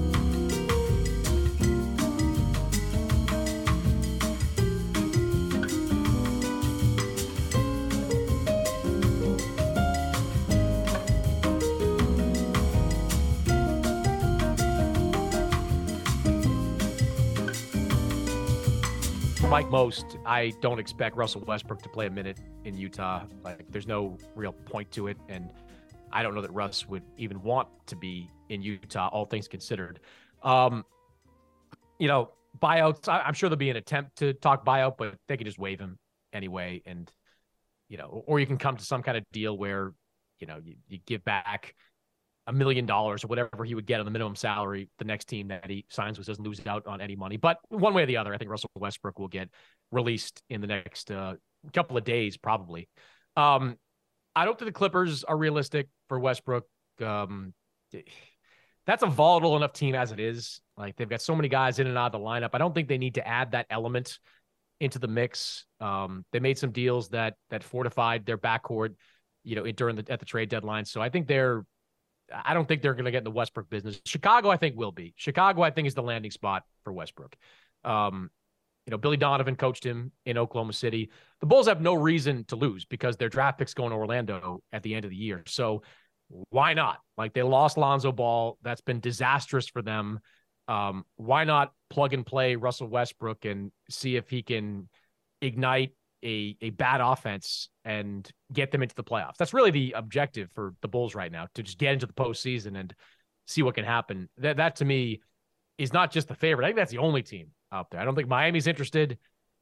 Most, 19.70 20.18
I 20.26 20.54
don't 20.62 20.80
expect 20.80 21.16
Russell 21.16 21.44
Westbrook 21.46 21.82
to 21.84 21.90
play 21.90 22.08
a 22.08 22.10
minute 22.10 22.40
in 22.66 22.78
Utah. 22.78 23.26
Like, 23.44 23.72
there's 23.72 23.88
no 23.88 24.18
real 24.36 24.52
point 24.52 24.92
to 24.92 25.08
it, 25.08 25.18
and 25.28 25.52
I 26.12 26.24
don't 26.24 26.36
know 26.36 26.42
that 26.42 26.52
Russ 26.52 26.88
would 26.88 27.04
even 27.18 27.42
want 27.42 27.68
to 27.88 27.96
be 27.96 28.30
in 28.50 28.62
Utah, 28.62 29.10
all 29.10 29.26
things 29.26 29.48
considered. 29.48 30.00
Um, 30.44 30.86
you 32.00 32.08
know, 32.08 32.32
buyouts. 32.62 33.08
I, 33.08 33.28
am 33.28 33.34
sure 33.34 33.50
there'll 33.50 33.58
be 33.58 33.70
an 33.70 33.78
attempt 33.78 34.18
to 34.18 34.34
talk 34.34 34.66
buyout, 34.66 34.98
but 34.98 35.16
they 35.28 35.38
can 35.38 35.46
just 35.46 35.60
waive 35.60 35.80
him 35.80 35.98
anyway, 36.34 36.82
and 36.86 37.12
you 37.90 37.98
know, 37.98 38.24
or 38.28 38.40
you 38.40 38.46
can 38.46 38.58
come 38.58 38.78
to 38.78 38.86
some 38.86 39.04
kind 39.04 39.18
of 39.18 39.24
deal 39.32 39.58
where 39.58 39.94
you 40.40 40.48
know 40.48 40.60
you, 40.64 40.76
you 40.88 41.00
give 41.06 41.24
back 41.24 41.76
a 42.50 42.54
million 42.54 42.88
dollars 42.88 43.24
or 43.24 43.28
whatever 43.28 43.64
he 43.64 43.76
would 43.76 43.86
get 43.86 44.00
on 44.00 44.06
the 44.06 44.12
minimum 44.12 44.36
salary 44.36 44.90
the 44.98 45.06
next 45.06 45.26
team 45.26 45.50
that 45.50 45.70
he 45.70 45.86
signs 45.90 46.18
with 46.18 46.26
doesn't 46.26 46.44
lose 46.44 46.60
out 46.66 46.86
on 46.88 47.00
any 47.00 47.16
money. 47.16 47.38
But 47.38 47.60
one 47.70 47.94
way 47.94 48.04
or 48.04 48.06
the 48.08 48.18
other, 48.18 48.34
I 48.34 48.40
think 48.40 48.50
Russell 48.50 48.72
Westbrook 48.76 49.20
will 49.20 49.28
get 49.28 49.50
released 49.92 50.42
in 50.50 50.60
the 50.60 50.68
next 50.68 51.12
uh, 51.12 51.36
couple 51.74 51.96
of 51.96 52.04
days, 52.04 52.38
probably. 52.38 52.90
Um, 53.38 53.78
I 54.36 54.46
don't 54.46 54.58
think 54.58 54.68
the 54.68 54.78
Clippers 54.78 55.24
are 55.24 55.38
realistic 55.38 55.90
for 56.08 56.20
Westbrook. 56.20 56.66
Um, 57.06 57.54
that's 58.88 59.04
a 59.04 59.08
volatile 59.08 59.56
enough 59.56 59.74
team 59.74 59.94
as 59.94 60.12
it 60.12 60.20
is. 60.20 60.60
Like 60.76 60.96
they've 60.96 61.08
got 61.08 61.22
so 61.22 61.36
many 61.36 61.50
guys 61.50 61.78
in 61.78 61.86
and 61.86 61.98
out 61.98 62.08
of 62.08 62.20
the 62.20 62.26
lineup. 62.26 62.50
I 62.54 62.58
don't 62.58 62.74
think 62.74 62.88
they 62.88 62.98
need 62.98 63.16
to 63.16 63.28
add 63.28 63.52
that 63.52 63.68
element 63.70 64.18
into 64.80 64.98
the 64.98 65.08
mix. 65.08 65.66
Um, 65.80 66.26
they 66.32 66.40
made 66.40 66.58
some 66.58 66.72
deals 66.72 67.10
that 67.10 67.36
that 67.52 67.64
fortified 67.64 68.26
their 68.26 68.40
backcourt, 68.40 68.96
you 69.44 69.56
know, 69.56 69.72
during 69.72 69.98
the 69.98 70.12
at 70.12 70.20
the 70.20 70.26
trade 70.26 70.50
deadline. 70.50 70.86
So 70.86 71.00
I 71.00 71.10
think 71.10 71.28
they're 71.28 71.64
I 72.32 72.54
don't 72.54 72.68
think 72.68 72.82
they're 72.82 72.94
going 72.94 73.06
to 73.06 73.12
get 73.12 73.20
in 73.20 73.24
the 73.24 73.32
Westbrook 73.32 73.70
business. 73.70 74.02
Chicago, 74.06 74.50
I 74.50 74.58
think, 74.58 74.76
will 74.76 74.92
be. 74.92 75.14
Chicago, 75.16 75.62
I 75.62 75.72
think, 75.72 75.88
is 75.88 75.96
the 75.96 76.04
landing 76.04 76.32
spot 76.32 76.64
for 76.84 76.94
Westbrook. 76.94 77.36
Um, 77.84 78.30
you 78.86 78.92
know, 78.92 78.98
Billy 78.98 79.18
Donovan 79.18 79.56
coached 79.56 79.84
him 79.84 80.12
in 80.26 80.38
Oklahoma 80.38 80.74
City. 80.74 81.12
The 81.42 81.46
Bulls 81.46 81.68
have 81.68 81.82
no 81.82 81.94
reason 81.94 82.44
to 82.46 82.56
lose 82.56 82.86
because 82.86 83.18
their 83.18 83.30
draft 83.30 83.60
pick's 83.60 83.74
going 83.74 83.92
to 83.92 83.96
Orlando 83.96 84.64
at 84.72 84.84
the 84.84 84.96
end 84.96 85.06
of 85.06 85.12
the 85.12 85.18
year. 85.18 85.44
So 85.48 85.84
why 86.50 86.74
not? 86.74 87.00
Like 87.18 87.34
they 87.34 87.44
lost 87.44 87.78
Lonzo 87.78 88.12
Ball. 88.12 88.58
That's 88.64 88.82
been 88.82 89.00
disastrous 89.00 89.68
for 89.68 89.82
them. 89.82 90.20
Um, 90.68 91.06
why 91.16 91.44
not 91.44 91.72
plug 91.90 92.14
and 92.14 92.26
play 92.26 92.56
Russell 92.56 92.88
Westbrook 92.88 93.46
and 93.46 93.72
see 93.90 94.16
if 94.16 94.30
he 94.30 94.44
can 94.44 94.88
ignite 95.42 95.94
a 96.24 96.58
a 96.62 96.70
bad 96.72 97.02
offense 97.02 97.70
and 97.86 98.30
get 98.52 98.72
them 98.72 98.84
into 98.84 98.96
the 98.96 99.04
playoffs. 99.04 99.38
That's 99.38 99.54
really 99.54 99.72
the 99.72 99.94
objective 99.98 100.52
for 100.54 100.74
the 100.82 100.88
Bulls 100.88 101.16
right 101.16 101.32
now 101.32 101.48
to 101.56 101.64
just 101.64 101.78
get 101.78 101.94
into 101.94 102.06
the 102.06 102.14
postseason 102.14 102.80
and 102.80 102.94
see 103.48 103.64
what 103.64 103.76
can 103.76 103.86
happen. 103.86 104.30
That 104.38 104.58
that 104.58 104.78
to 104.78 104.86
me 104.86 105.22
is 105.78 105.94
not 105.94 106.12
just 106.12 106.28
the 106.28 106.36
favorite. 106.36 106.66
I 106.66 106.70
think 106.70 106.78
that's 106.78 106.92
the 106.92 106.98
only 106.98 107.24
team 107.24 107.52
out 107.72 107.90
there. 107.90 108.02
I 108.02 108.06
don't 108.06 108.16
think 108.16 108.28
Miami's 108.28 108.68
interested. 108.68 109.18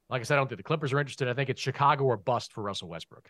Like 0.09 0.21
I 0.21 0.23
said, 0.23 0.35
I 0.35 0.37
don't 0.37 0.47
think 0.47 0.57
the 0.57 0.63
Clippers 0.63 0.93
are 0.93 0.99
interested. 0.99 1.27
I 1.27 1.33
think 1.33 1.49
it's 1.49 1.61
Chicago 1.61 2.05
or 2.05 2.17
bust 2.17 2.53
for 2.53 2.63
Russell 2.63 2.89
Westbrook. 2.89 3.29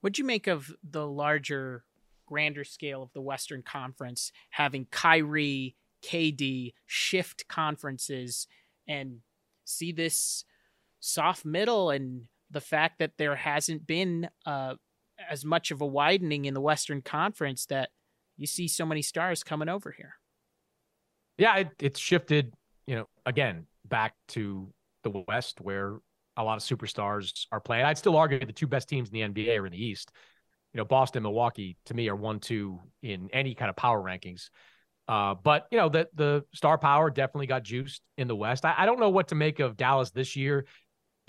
What'd 0.00 0.18
you 0.18 0.24
make 0.24 0.46
of 0.46 0.72
the 0.82 1.06
larger, 1.06 1.84
grander 2.26 2.64
scale 2.64 3.02
of 3.02 3.12
the 3.12 3.20
Western 3.20 3.62
Conference 3.62 4.32
having 4.50 4.86
Kyrie, 4.90 5.76
KD 6.02 6.72
shift 6.86 7.46
conferences 7.48 8.46
and 8.88 9.18
see 9.64 9.92
this 9.92 10.44
soft 11.00 11.44
middle 11.44 11.90
and 11.90 12.22
the 12.50 12.60
fact 12.60 12.98
that 12.98 13.12
there 13.16 13.36
hasn't 13.36 13.86
been 13.86 14.28
uh, 14.46 14.74
as 15.28 15.44
much 15.44 15.70
of 15.70 15.80
a 15.80 15.86
widening 15.86 16.44
in 16.44 16.54
the 16.54 16.60
Western 16.60 17.02
Conference 17.02 17.66
that 17.66 17.90
you 18.36 18.46
see 18.46 18.68
so 18.68 18.86
many 18.86 19.02
stars 19.02 19.42
coming 19.42 19.68
over 19.68 19.90
here. 19.90 20.14
Yeah, 21.38 21.56
it, 21.56 21.68
it's 21.78 22.00
shifted, 22.00 22.52
you 22.86 22.96
know, 22.96 23.08
again 23.26 23.66
back 23.86 24.14
to 24.28 24.72
the 25.02 25.24
West 25.26 25.60
where 25.60 25.98
a 26.36 26.44
lot 26.44 26.56
of 26.56 26.62
superstars 26.62 27.46
are 27.52 27.60
playing. 27.60 27.84
I'd 27.84 27.98
still 27.98 28.16
argue 28.16 28.44
the 28.44 28.52
two 28.52 28.66
best 28.66 28.88
teams 28.88 29.10
in 29.10 29.32
the 29.32 29.42
NBA 29.42 29.58
are 29.58 29.66
in 29.66 29.72
the 29.72 29.84
East. 29.84 30.10
You 30.72 30.78
know, 30.78 30.84
Boston, 30.84 31.24
Milwaukee, 31.24 31.76
to 31.86 31.94
me, 31.94 32.08
are 32.08 32.16
one, 32.16 32.38
two 32.38 32.78
in 33.02 33.28
any 33.32 33.54
kind 33.54 33.68
of 33.68 33.76
power 33.76 34.00
rankings. 34.00 34.50
Uh, 35.08 35.34
but 35.34 35.66
you 35.72 35.78
know, 35.78 35.88
the 35.88 36.08
the 36.14 36.44
star 36.54 36.78
power 36.78 37.10
definitely 37.10 37.48
got 37.48 37.64
juiced 37.64 38.00
in 38.16 38.28
the 38.28 38.36
West. 38.36 38.64
I, 38.64 38.74
I 38.78 38.86
don't 38.86 39.00
know 39.00 39.10
what 39.10 39.28
to 39.28 39.34
make 39.34 39.58
of 39.58 39.76
Dallas 39.76 40.10
this 40.10 40.36
year 40.36 40.66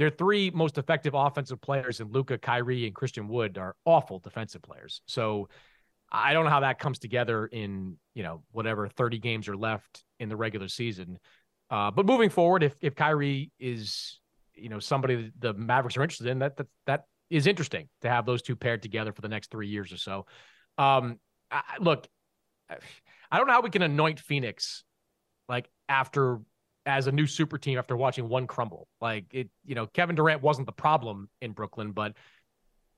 their 0.01 0.09
three 0.09 0.49
most 0.49 0.79
effective 0.79 1.13
offensive 1.13 1.61
players 1.61 1.99
in 1.99 2.11
Luka, 2.11 2.35
Kyrie, 2.35 2.87
and 2.87 2.95
Christian 2.95 3.27
Wood 3.27 3.59
are 3.59 3.75
awful 3.85 4.17
defensive 4.17 4.63
players. 4.63 5.01
So 5.05 5.47
I 6.11 6.33
don't 6.33 6.43
know 6.43 6.49
how 6.49 6.61
that 6.61 6.79
comes 6.79 6.97
together 6.97 7.45
in, 7.45 7.97
you 8.15 8.23
know, 8.23 8.41
whatever 8.51 8.87
30 8.87 9.19
games 9.19 9.47
are 9.47 9.55
left 9.55 10.03
in 10.19 10.27
the 10.27 10.35
regular 10.35 10.69
season. 10.69 11.19
Uh, 11.69 11.91
but 11.91 12.07
moving 12.07 12.31
forward, 12.31 12.63
if 12.63 12.73
if 12.81 12.95
Kyrie 12.95 13.51
is, 13.59 14.19
you 14.55 14.69
know, 14.69 14.79
somebody 14.79 15.31
the 15.37 15.53
Mavericks 15.53 15.95
are 15.97 16.01
interested 16.01 16.25
in, 16.25 16.39
that 16.39 16.57
that 16.57 16.67
that 16.87 17.03
is 17.29 17.45
interesting 17.45 17.87
to 18.01 18.09
have 18.09 18.25
those 18.25 18.41
two 18.41 18.55
paired 18.55 18.81
together 18.81 19.13
for 19.13 19.21
the 19.21 19.29
next 19.29 19.51
three 19.51 19.67
years 19.67 19.93
or 19.93 19.97
so. 19.97 20.25
Um, 20.79 21.19
I, 21.51 21.61
look, 21.79 22.07
I 23.31 23.37
don't 23.37 23.45
know 23.45 23.53
how 23.53 23.61
we 23.61 23.69
can 23.69 23.83
anoint 23.83 24.19
Phoenix 24.19 24.83
like 25.47 25.69
after 25.87 26.39
as 26.85 27.07
a 27.07 27.11
new 27.11 27.27
super 27.27 27.57
team 27.57 27.77
after 27.77 27.95
watching 27.95 28.27
one 28.27 28.47
crumble. 28.47 28.87
Like 28.99 29.25
it, 29.31 29.49
you 29.65 29.75
know, 29.75 29.87
Kevin 29.87 30.15
Durant 30.15 30.41
wasn't 30.41 30.65
the 30.65 30.73
problem 30.73 31.29
in 31.41 31.51
Brooklyn, 31.51 31.91
but 31.91 32.13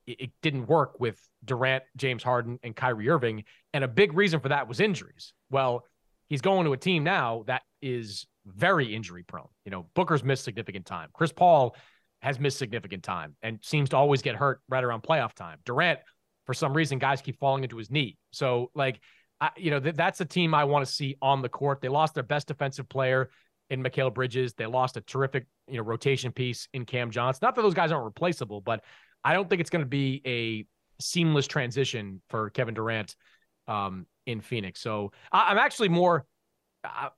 it, 0.07 0.21
it, 0.21 0.31
didn't 0.41 0.67
work 0.67 0.99
with 0.99 1.19
Durant, 1.43 1.83
James 1.97 2.23
Harden, 2.23 2.59
and 2.63 2.75
Kyrie 2.75 3.09
Irving. 3.09 3.43
And 3.73 3.83
a 3.83 3.87
big 3.87 4.13
reason 4.13 4.39
for 4.39 4.49
that 4.49 4.67
was 4.67 4.79
injuries. 4.79 5.33
Well, 5.49 5.85
he's 6.29 6.41
going 6.41 6.65
to 6.65 6.73
a 6.73 6.77
team 6.77 7.03
now 7.03 7.43
that 7.47 7.63
is 7.81 8.25
very 8.45 8.93
injury 8.93 9.23
prone. 9.23 9.47
You 9.65 9.71
know, 9.71 9.85
Booker's 9.93 10.23
missed 10.23 10.43
significant 10.43 10.85
time. 10.85 11.09
Chris 11.13 11.31
Paul 11.31 11.75
has 12.21 12.39
missed 12.39 12.57
significant 12.57 13.03
time 13.03 13.35
and 13.41 13.59
seems 13.61 13.89
to 13.89 13.97
always 13.97 14.21
get 14.21 14.35
hurt 14.35 14.61
right 14.69 14.83
around 14.83 15.03
playoff 15.03 15.33
time. 15.33 15.59
Durant, 15.65 15.99
for 16.45 16.53
some 16.53 16.73
reason, 16.73 16.99
guys 16.99 17.21
keep 17.21 17.37
falling 17.39 17.63
into 17.63 17.77
his 17.77 17.91
knee. 17.91 18.17
So, 18.31 18.71
like, 18.75 18.99
I, 19.39 19.49
you 19.57 19.71
know, 19.71 19.79
th- 19.79 19.95
that's 19.95 20.21
a 20.21 20.25
team 20.25 20.53
I 20.53 20.63
want 20.63 20.85
to 20.85 20.91
see 20.91 21.15
on 21.21 21.41
the 21.41 21.49
court. 21.49 21.81
They 21.81 21.89
lost 21.89 22.13
their 22.13 22.23
best 22.23 22.47
defensive 22.47 22.87
player 22.87 23.29
in 23.73 23.83
Mikal 23.83 24.13
Bridges. 24.13 24.53
They 24.53 24.65
lost 24.65 24.95
a 24.97 25.01
terrific, 25.01 25.45
you 25.67 25.77
know, 25.77 25.83
rotation 25.83 26.31
piece 26.31 26.67
in 26.73 26.85
Cam 26.85 27.11
Johnson. 27.11 27.39
Not 27.41 27.55
that 27.55 27.61
those 27.61 27.73
guys 27.73 27.91
aren't 27.91 28.05
replaceable, 28.05 28.61
but 28.61 28.83
I 29.23 29.33
don't 29.33 29.49
think 29.49 29.59
it's 29.59 29.69
going 29.69 29.83
to 29.83 29.89
be 29.89 30.21
a 30.25 30.65
seamless 31.01 31.47
transition 31.47 32.21
for 32.29 32.49
Kevin 32.51 32.73
Durant 32.73 33.15
um, 33.67 34.05
in 34.25 34.41
Phoenix. 34.41 34.79
So 34.79 35.11
I, 35.31 35.51
I'm 35.51 35.57
actually 35.57 35.89
more, 35.89 36.25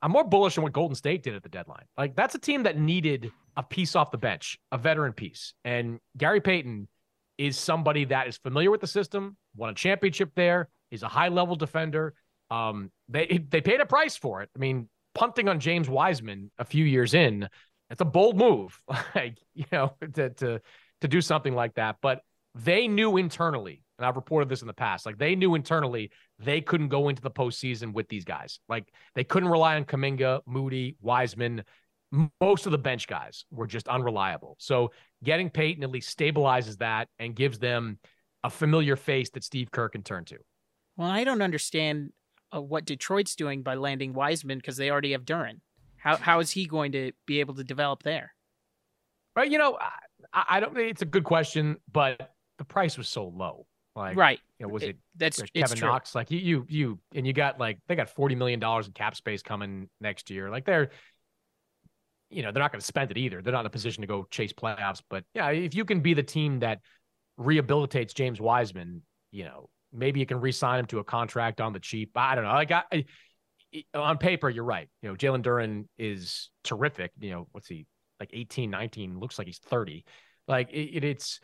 I'm 0.02 0.12
more 0.12 0.24
bullish 0.24 0.58
on 0.58 0.64
what 0.64 0.74
Golden 0.74 0.96
State 0.96 1.24
did 1.24 1.36
at 1.36 1.44
the 1.44 1.50
deadline. 1.50 1.86
Like 1.98 2.16
that's 2.16 2.36
a 2.36 2.40
team 2.40 2.64
that 2.64 2.80
needed 2.80 3.32
a 3.58 3.64
piece 3.64 3.96
off 3.96 4.12
the 4.12 4.18
bench, 4.18 4.58
a 4.72 4.78
veteran 4.78 5.14
piece, 5.14 5.54
and 5.64 6.00
Gary 6.18 6.42
Payton 6.42 6.88
is 7.38 7.58
somebody 7.58 8.06
that 8.06 8.28
is 8.28 8.38
familiar 8.38 8.72
with 8.72 8.82
the 8.82 8.88
system, 8.88 9.36
won 9.56 9.70
a 9.70 9.74
championship 9.74 10.32
there, 10.36 10.70
is 10.92 11.04
a 11.04 11.08
high 11.08 11.28
level 11.28 11.56
defender. 11.56 12.14
Um, 12.52 12.92
they 13.10 13.44
they 13.50 13.62
paid 13.62 13.82
a 13.82 13.86
price 13.86 14.16
for 14.16 14.42
it. 14.42 14.50
I 14.56 14.60
mean, 14.60 14.88
punting 15.16 15.50
on 15.50 15.60
James 15.60 15.90
Wiseman 15.90 16.52
a 16.60 16.66
few 16.66 16.86
years 16.86 17.16
in, 17.16 17.50
it's 17.90 18.02
a 18.02 18.06
bold 18.06 18.38
move, 18.38 18.80
like 19.16 19.40
you 19.56 19.66
know, 19.72 19.94
to 20.14 20.30
to 20.30 20.62
to 21.02 21.08
do 21.08 21.22
something 21.22 21.56
like 21.56 21.74
that. 21.76 21.98
But 22.02 22.22
they 22.54 22.88
knew 22.88 23.18
internally, 23.18 23.84
and 23.98 24.06
I've 24.06 24.16
reported 24.16 24.50
this 24.50 24.62
in 24.62 24.68
the 24.68 24.74
past, 24.74 25.06
like 25.06 25.18
they 25.18 25.36
knew 25.36 25.56
internally 25.56 26.12
they 26.40 26.62
couldn't 26.62 26.90
go 26.90 27.10
into 27.10 27.22
the 27.22 27.32
postseason 27.32 27.94
with 27.94 28.08
these 28.08 28.26
guys. 28.26 28.60
Like 28.70 28.88
they 29.16 29.24
couldn't 29.24 29.50
rely 29.50 29.76
on 29.76 29.86
Kuminga, 29.86 30.42
Moody, 30.46 30.98
Wiseman. 31.02 31.64
Most 32.40 32.66
of 32.66 32.72
the 32.72 32.78
bench 32.78 33.08
guys 33.08 33.46
were 33.52 33.68
just 33.68 33.88
unreliable. 33.88 34.56
So 34.60 34.92
getting 35.24 35.50
Payton 35.50 35.84
at 35.84 35.90
least 35.90 36.18
stabilizes 36.18 36.78
that 36.78 37.10
and 37.20 37.36
gives 37.36 37.60
them 37.60 38.00
a 38.44 38.50
familiar 38.50 38.96
face 38.96 39.32
that 39.32 39.44
Steve 39.44 39.72
Kerr 39.72 39.90
can 39.90 40.04
turn 40.04 40.24
to. 40.26 40.38
Well, 40.98 41.10
I 41.10 41.24
don't 41.24 41.42
understand 41.42 42.12
uh, 42.56 42.62
what 42.62 42.86
Detroit's 42.86 43.36
doing 43.36 43.62
by 43.62 43.76
landing 43.76 44.14
Wiseman 44.14 44.58
because 44.58 44.78
they 44.78 44.90
already 44.90 45.12
have 45.12 45.26
Duren. 45.26 45.60
How 45.98 46.18
how 46.18 46.40
is 46.40 46.52
he 46.52 46.66
going 46.66 46.92
to 46.94 47.12
be 47.26 47.40
able 47.40 47.56
to 47.56 47.64
develop 47.64 48.04
there? 48.04 48.34
Right, 49.36 49.52
you 49.52 49.58
know, 49.58 49.78
I, 50.34 50.46
I 50.50 50.60
don't. 50.60 50.78
It's 50.78 51.02
a 51.02 51.06
good 51.06 51.24
question, 51.24 51.78
but 51.92 52.32
the 52.58 52.66
price 52.66 52.98
was 52.98 53.08
so 53.08 53.28
low. 53.28 53.66
Like, 53.96 54.18
right? 54.18 54.40
You 54.60 54.68
know, 54.68 54.74
was 54.74 54.84
it, 54.84 54.90
it 54.90 54.98
that's 55.16 55.42
Kevin 55.56 55.80
Knox? 55.80 56.16
Like 56.16 56.30
you, 56.30 56.40
you, 56.40 56.66
you, 56.68 57.00
and 57.14 57.26
you 57.26 57.34
got 57.34 57.60
like 57.60 57.80
they 57.88 57.96
got 57.96 58.10
forty 58.10 58.36
million 58.36 58.60
dollars 58.60 58.88
in 58.88 58.94
cap 58.94 59.16
space 59.16 59.42
coming 59.42 59.90
next 60.02 60.30
year. 60.30 60.50
Like 60.50 60.66
they're, 60.66 60.90
you 62.30 62.44
know, 62.44 62.52
they're 62.52 62.62
not 62.62 62.72
going 62.72 62.82
to 62.82 62.86
spend 62.86 63.12
it 63.12 63.18
either. 63.18 63.42
They're 63.42 63.54
not 63.54 63.62
in 63.62 63.68
a 63.68 63.70
position 63.70 64.02
to 64.02 64.08
go 64.08 64.28
chase 64.30 64.52
playoffs. 64.52 65.02
But 65.10 65.24
yeah, 65.34 65.50
if 65.50 65.74
you 65.74 65.86
can 65.86 66.02
be 66.02 66.14
the 66.14 66.24
team 66.24 66.60
that 66.60 66.80
rehabilitates 67.40 68.14
James 68.14 68.42
Wiseman, 68.42 69.02
you 69.32 69.46
know, 69.46 69.70
maybe 69.96 70.20
you 70.20 70.26
can 70.26 70.40
re-sign 70.40 70.80
him 70.80 70.86
to 70.88 71.00
a 71.00 71.04
contract 71.04 71.62
on 71.62 71.74
the 71.74 71.80
cheap. 71.80 72.12
I 72.16 72.36
don't 72.36 72.44
know. 72.44 72.52
Like 72.52 72.72
I, 72.72 73.06
on 73.94 74.18
paper, 74.18 74.50
you're 74.50 74.64
right. 74.64 74.88
You 75.02 75.10
know, 75.10 75.16
Jalen 75.16 75.44
Duren 75.44 75.88
is 75.98 76.50
terrific. 76.64 77.12
You 77.20 77.32
know, 77.32 77.48
what's 77.52 77.68
he 77.68 77.86
like 78.20 78.30
18, 78.34 78.70
19? 78.70 79.20
Looks 79.20 79.38
like 79.38 79.48
he's 79.48 79.60
30. 79.60 80.06
Like 80.48 80.72
it, 80.72 80.98
it, 80.98 81.04
it's, 81.04 81.40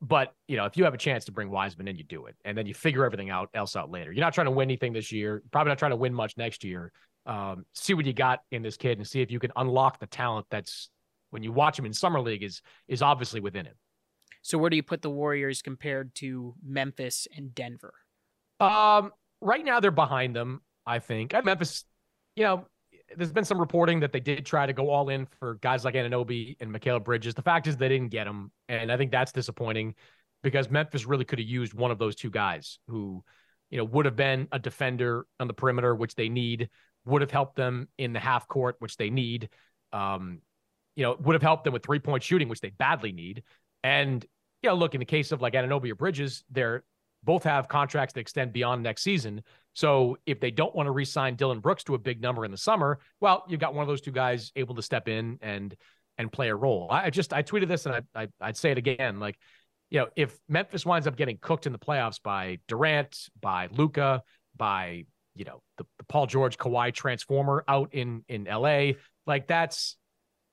but 0.00 0.32
you 0.48 0.56
know, 0.56 0.64
if 0.64 0.76
you 0.76 0.84
have 0.84 0.94
a 0.94 0.98
chance 0.98 1.26
to 1.26 1.32
bring 1.32 1.50
Wiseman 1.50 1.88
in, 1.88 1.96
you 1.96 2.04
do 2.04 2.26
it, 2.26 2.36
and 2.44 2.56
then 2.56 2.66
you 2.66 2.72
figure 2.72 3.04
everything 3.04 3.28
out 3.28 3.50
else 3.52 3.76
out 3.76 3.90
later. 3.90 4.12
You're 4.12 4.24
not 4.24 4.32
trying 4.32 4.46
to 4.46 4.52
win 4.52 4.66
anything 4.66 4.92
this 4.92 5.12
year. 5.12 5.42
Probably 5.50 5.70
not 5.70 5.78
trying 5.78 5.90
to 5.90 5.96
win 5.96 6.14
much 6.14 6.36
next 6.36 6.64
year. 6.64 6.92
Um, 7.26 7.66
see 7.74 7.92
what 7.92 8.06
you 8.06 8.14
got 8.14 8.40
in 8.50 8.62
this 8.62 8.78
kid 8.78 8.96
and 8.96 9.06
see 9.06 9.20
if 9.20 9.30
you 9.30 9.38
can 9.38 9.52
unlock 9.56 10.00
the 10.00 10.06
talent 10.06 10.46
that's 10.50 10.88
when 11.30 11.42
you 11.42 11.52
watch 11.52 11.78
him 11.78 11.84
in 11.84 11.92
summer 11.92 12.20
league 12.20 12.42
is 12.42 12.62
is 12.88 13.02
obviously 13.02 13.40
within 13.40 13.66
him. 13.66 13.74
So 14.42 14.58
where 14.58 14.70
do 14.70 14.76
you 14.76 14.82
put 14.82 15.02
the 15.02 15.10
Warriors 15.10 15.62
compared 15.62 16.14
to 16.16 16.54
Memphis 16.64 17.28
and 17.36 17.54
Denver? 17.54 17.94
Um, 18.58 19.12
right 19.40 19.64
now 19.64 19.80
they're 19.80 19.90
behind 19.90 20.34
them. 20.34 20.62
I 20.86 20.98
think 20.98 21.32
Memphis. 21.44 21.84
You 22.36 22.44
know, 22.44 22.64
there's 23.16 23.32
been 23.32 23.44
some 23.44 23.58
reporting 23.58 24.00
that 24.00 24.12
they 24.12 24.20
did 24.20 24.46
try 24.46 24.66
to 24.66 24.72
go 24.72 24.88
all 24.88 25.08
in 25.08 25.26
for 25.38 25.54
guys 25.56 25.84
like 25.84 25.94
Anunoby 25.94 26.56
and 26.60 26.72
Mikal 26.72 27.02
Bridges. 27.02 27.34
The 27.34 27.42
fact 27.42 27.66
is 27.66 27.76
they 27.76 27.88
didn't 27.88 28.10
get 28.10 28.24
them, 28.24 28.50
and 28.68 28.90
I 28.90 28.96
think 28.96 29.10
that's 29.10 29.32
disappointing 29.32 29.94
because 30.42 30.70
Memphis 30.70 31.06
really 31.06 31.24
could 31.24 31.38
have 31.38 31.48
used 31.48 31.74
one 31.74 31.90
of 31.90 31.98
those 31.98 32.16
two 32.16 32.30
guys 32.30 32.78
who, 32.88 33.22
you 33.70 33.78
know, 33.78 33.84
would 33.84 34.06
have 34.06 34.16
been 34.16 34.48
a 34.52 34.58
defender 34.58 35.26
on 35.38 35.48
the 35.48 35.52
perimeter, 35.52 35.94
which 35.94 36.14
they 36.14 36.28
need, 36.28 36.70
would 37.04 37.20
have 37.20 37.30
helped 37.30 37.56
them 37.56 37.88
in 37.98 38.12
the 38.12 38.20
half 38.20 38.48
court, 38.48 38.76
which 38.78 38.96
they 38.96 39.10
need. 39.10 39.48
Um, 39.92 40.40
you 40.96 41.04
know, 41.04 41.16
would 41.20 41.34
have 41.34 41.42
helped 41.42 41.64
them 41.64 41.72
with 41.72 41.84
three 41.84 41.98
point 41.98 42.22
shooting, 42.22 42.48
which 42.48 42.60
they 42.60 42.70
badly 42.70 43.12
need. 43.12 43.42
And 43.82 44.24
you 44.62 44.70
know, 44.70 44.76
look 44.76 44.94
in 44.94 44.98
the 44.98 45.06
case 45.06 45.32
of 45.32 45.40
like 45.40 45.54
Anunoby 45.54 45.90
or 45.90 45.94
Bridges, 45.94 46.44
they're 46.50 46.84
both 47.22 47.44
have 47.44 47.68
contracts 47.68 48.14
that 48.14 48.20
extend 48.20 48.52
beyond 48.52 48.82
next 48.82 49.02
season. 49.02 49.42
So 49.74 50.16
if 50.26 50.40
they 50.40 50.50
don't 50.50 50.74
want 50.74 50.86
to 50.86 50.90
re-sign 50.90 51.36
Dillon 51.36 51.60
Brooks 51.60 51.84
to 51.84 51.94
a 51.94 51.98
big 51.98 52.20
number 52.20 52.44
in 52.44 52.50
the 52.50 52.56
summer, 52.56 52.98
well, 53.20 53.44
you've 53.48 53.60
got 53.60 53.74
one 53.74 53.82
of 53.82 53.88
those 53.88 54.00
two 54.00 54.10
guys 54.10 54.52
able 54.56 54.74
to 54.74 54.82
step 54.82 55.08
in 55.08 55.38
and 55.42 55.74
and 56.18 56.30
play 56.30 56.50
a 56.50 56.54
role. 56.54 56.86
I 56.90 57.10
just 57.10 57.32
I 57.32 57.42
tweeted 57.42 57.68
this 57.68 57.86
and 57.86 57.94
I, 57.94 58.22
I 58.22 58.28
I'd 58.40 58.56
say 58.56 58.70
it 58.70 58.78
again. 58.78 59.20
Like, 59.20 59.38
you 59.90 60.00
know, 60.00 60.08
if 60.16 60.38
Memphis 60.48 60.84
winds 60.84 61.06
up 61.06 61.16
getting 61.16 61.38
cooked 61.40 61.66
in 61.66 61.72
the 61.72 61.78
playoffs 61.78 62.22
by 62.22 62.58
Durant, 62.68 63.16
by 63.40 63.68
Luka, 63.70 64.22
by 64.56 65.04
you 65.34 65.44
know 65.44 65.62
the, 65.78 65.84
the 65.98 66.04
Paul 66.04 66.26
George 66.26 66.58
Kawhi 66.58 66.92
transformer 66.92 67.64
out 67.68 67.94
in 67.94 68.24
in 68.28 68.44
LA, 68.44 68.92
like 69.26 69.46
that's 69.46 69.96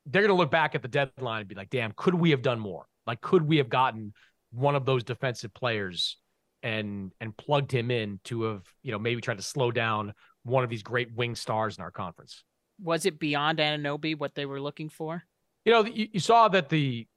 they're 0.05 0.27
to 0.27 0.33
look 0.33 0.51
back 0.51 0.73
at 0.75 0.81
the 0.81 0.87
deadline 0.87 1.41
and 1.41 1.49
be 1.49 1.55
like, 1.55 1.69
damn, 1.69 1.91
could 1.95 2.15
we 2.15 2.31
have 2.31 2.41
done 2.41 2.59
more? 2.59 2.85
Like, 3.08 3.22
could 3.22 3.48
we 3.48 3.58
have 3.58 3.70
gotten 3.70 4.13
one 4.52 4.76
of 4.76 4.86
those 4.86 5.04
defensive 5.04 5.54
players 5.54 6.17
and 6.63 7.13
and 7.22 7.36
plugged 7.38 7.72
him 7.72 7.91
in 7.91 8.20
to 8.26 8.43
have 8.43 8.63
you 8.84 8.91
know 8.91 9.00
maybe 9.00 9.22
tried 9.22 9.38
to 9.38 9.43
slow 9.43 9.72
down 9.72 10.13
one 10.43 10.63
of 10.63 10.70
these 10.70 10.84
great 10.84 11.13
wing 11.15 11.36
stars 11.36 11.78
in 11.78 11.84
our 11.84 11.91
conference? 11.91 12.43
Was 12.82 13.06
it 13.06 13.20
beyond 13.20 13.60
Anunoby 13.60 14.17
what 14.17 14.36
they 14.36 14.46
were 14.46 14.62
looking 14.62 14.89
for? 14.89 15.24
You 15.65 15.74
know, 15.74 15.86
you, 15.86 16.08
you 16.13 16.20
saw 16.20 16.48
that 16.50 16.70
the 16.70 17.08